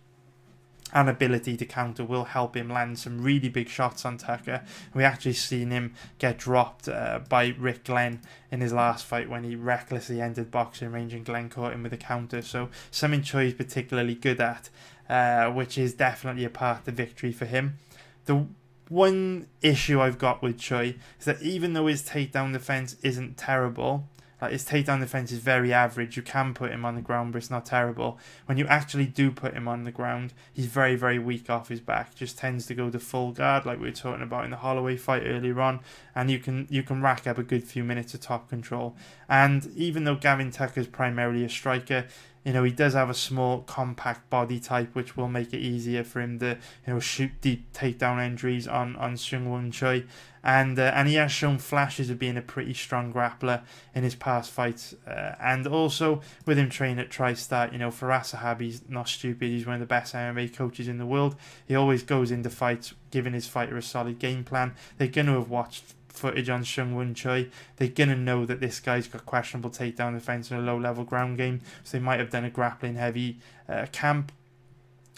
[0.93, 4.63] and ability to counter will help him land some really big shots on Tucker.
[4.93, 8.21] We actually seen him get dropped uh, by Rick Glenn
[8.51, 11.93] in his last fight when he recklessly entered boxing range and Glenn caught him with
[11.93, 12.41] a counter.
[12.41, 14.69] So something Choi is particularly good at,
[15.09, 17.77] uh, which is definitely a part of victory for him.
[18.25, 18.45] The
[18.91, 24.09] one issue I've got with Choi is that even though his takedown defense isn't terrible,
[24.41, 26.17] like his takedown defense is very average.
[26.17, 28.17] You can put him on the ground, but it's not terrible.
[28.47, 31.79] When you actually do put him on the ground, he's very, very weak off his
[31.79, 32.15] back.
[32.15, 34.97] Just tends to go to full guard, like we were talking about in the Holloway
[34.97, 35.81] fight earlier on,
[36.15, 38.95] and you can you can rack up a good few minutes of top control.
[39.29, 42.07] And even though Gavin Tucker is primarily a striker,
[42.43, 46.03] you know, he does have a small, compact body type, which will make it easier
[46.03, 50.05] for him to, you know, shoot deep takedown entries on on Seung Woo Choi,
[50.43, 53.61] and uh, and he has shown flashes of being a pretty strong grappler
[53.93, 58.61] in his past fights, uh, and also with him training at TriStar, you know, Zahabi,
[58.61, 59.49] he's not stupid.
[59.49, 61.35] He's one of the best MMA coaches in the world.
[61.67, 64.73] He always goes into fights giving his fighter a solid game plan.
[64.97, 68.79] They're going to have watched footage on Seung Woo Choi, they're gonna know that this
[68.79, 71.61] guy's got questionable takedown defense and a low level ground game.
[71.83, 74.31] So they might have done a grappling heavy uh, camp,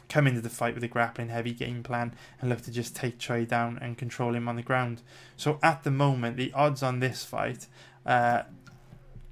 [0.10, 3.18] come into the fight with a grappling heavy game plan, and look to just take
[3.18, 5.02] Choi down and control him on the ground.
[5.36, 7.68] So at the moment, the odds on this fight.
[8.06, 8.44] Uh,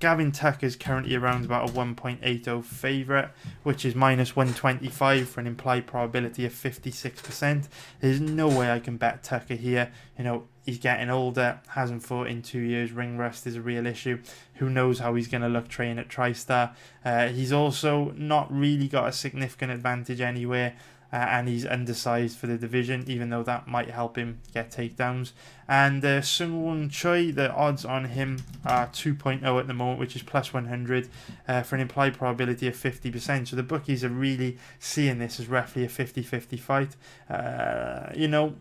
[0.02, 3.30] Gavin Tucker is currently around about a 1.80 favourite,
[3.62, 7.68] which is minus 125 for an implied probability of 56%.
[8.00, 9.92] There's no way I can bet Tucker here.
[10.18, 12.92] You know, he's getting older, hasn't fought in two years.
[12.92, 14.20] Ring rust is a real issue.
[14.56, 16.74] Who knows how he's going to look training at TriStar?
[17.06, 20.76] Uh, he's also not really got a significant advantage anywhere
[21.14, 25.32] uh, and he's undersized for the division, even though that might help him get takedowns.
[25.68, 30.16] And uh, Seung Woo Choi, the odds on him are 2.0 at the moment, which
[30.16, 31.10] is plus 100
[31.48, 33.48] uh, for an implied probability of 50%.
[33.48, 36.96] So the bookies are really seeing this as roughly a 50 50 fight.
[37.30, 38.56] Uh, you know,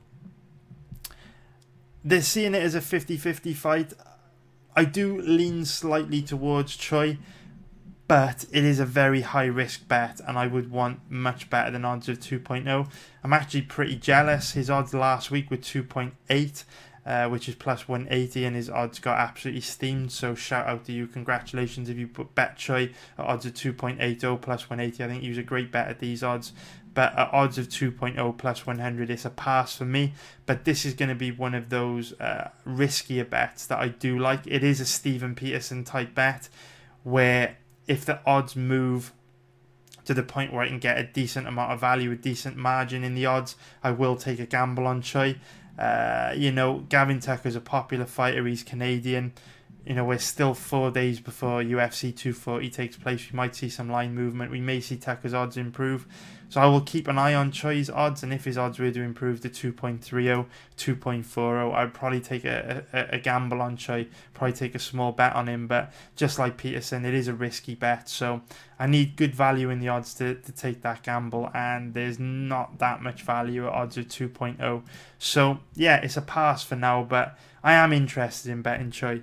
[2.05, 3.93] they're seeing it as a 50 50 fight.
[4.75, 7.19] I do lean slightly towards Choi
[8.11, 11.85] but it is a very high risk bet, and I would want much better than
[11.85, 12.91] odds of 2.0.
[13.23, 14.51] I'm actually pretty jealous.
[14.51, 16.65] His odds last week were 2.8,
[17.07, 20.11] uh, which is plus 180, and his odds got absolutely steamed.
[20.11, 24.41] So shout out to you, congratulations if you put bet Choi at odds of 2.80
[24.41, 25.05] plus 180.
[25.05, 26.53] I think he was a great bet at these odds.
[26.93, 30.15] But at odds of 2.0 plus 100, it's a pass for me.
[30.47, 34.19] But this is going to be one of those uh, riskier bets that I do
[34.19, 34.49] like.
[34.49, 36.49] It is a Steven Peterson type bet
[37.05, 37.57] where
[37.87, 39.13] if the odds move
[40.05, 43.05] to the point where I can get a decent amount of value, a decent margin
[43.05, 45.37] in the odds, I will take a gamble on Choi.
[45.79, 48.47] Uh, you know, Gavin Tucker's a popular fighter.
[48.47, 49.33] He's Canadian.
[49.87, 53.33] You know, we're still four days before UFC 240 takes place.
[53.33, 54.51] We might see some line movement.
[54.51, 56.07] We may see Tucker's odds improve.
[56.51, 59.03] So I will keep an eye on Choi's odds, and if his odds were to
[59.03, 64.75] improve to 2.30, 2.40, I'd probably take a, a, a, gamble on Choi, probably take
[64.75, 65.69] a small bet on him.
[65.69, 68.43] But just like Peterson, it is a risky bet, so
[68.81, 72.81] I need good value in the odds to, to take that gamble, and there's not
[72.81, 74.83] that much value at odds of 2.0.
[75.21, 79.23] So yeah, it's a pass for now, but I am interested in betting Choi.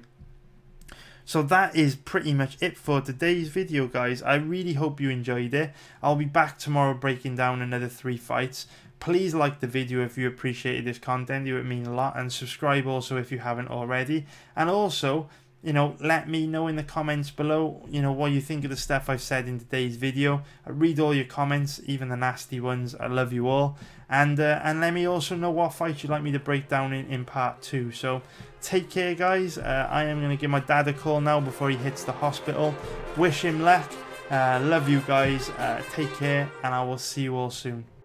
[1.27, 4.21] So that is pretty much it for today's video, guys.
[4.21, 5.73] I really hope you enjoyed it.
[6.01, 8.65] I'll be back tomorrow breaking down another three fights.
[9.01, 11.45] Please like the video if you appreciated this content.
[11.45, 12.17] It would mean a lot.
[12.17, 14.25] And subscribe also if you haven't already.
[14.55, 15.27] And also,
[15.63, 18.69] you know, let me know in the comments below, you know, what you think of
[18.69, 20.43] the stuff I've said in today's video.
[20.65, 22.95] I read all your comments, even the nasty ones.
[22.95, 23.77] I love you all.
[24.09, 26.93] And uh, and let me also know what fights you'd like me to break down
[26.93, 27.91] in, in part two.
[27.91, 28.21] So
[28.61, 29.57] take care, guys.
[29.57, 32.13] Uh, I am going to give my dad a call now before he hits the
[32.13, 32.73] hospital.
[33.17, 33.91] Wish him luck.
[34.29, 35.49] Uh, love you guys.
[35.49, 37.96] Uh, take care, and I will see you all soon.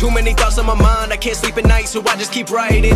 [0.00, 2.50] Too many thoughts on my mind, I can't sleep at night, so I just keep
[2.50, 2.94] writing.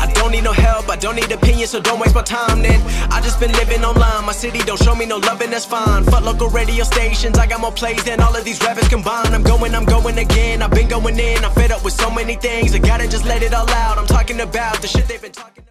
[0.00, 2.80] I don't need no help, I don't need opinions, so don't waste my time then.
[3.12, 6.02] I just been living online, my city don't show me no love, and that's fine.
[6.04, 9.34] Fuck local radio stations, I got more plays than all of these rappers combined.
[9.34, 12.36] I'm going, I'm going again, I've been going in, I'm fed up with so many
[12.36, 12.74] things.
[12.74, 13.98] I gotta just let it all out.
[13.98, 15.69] I'm talking about the shit they've been talking about.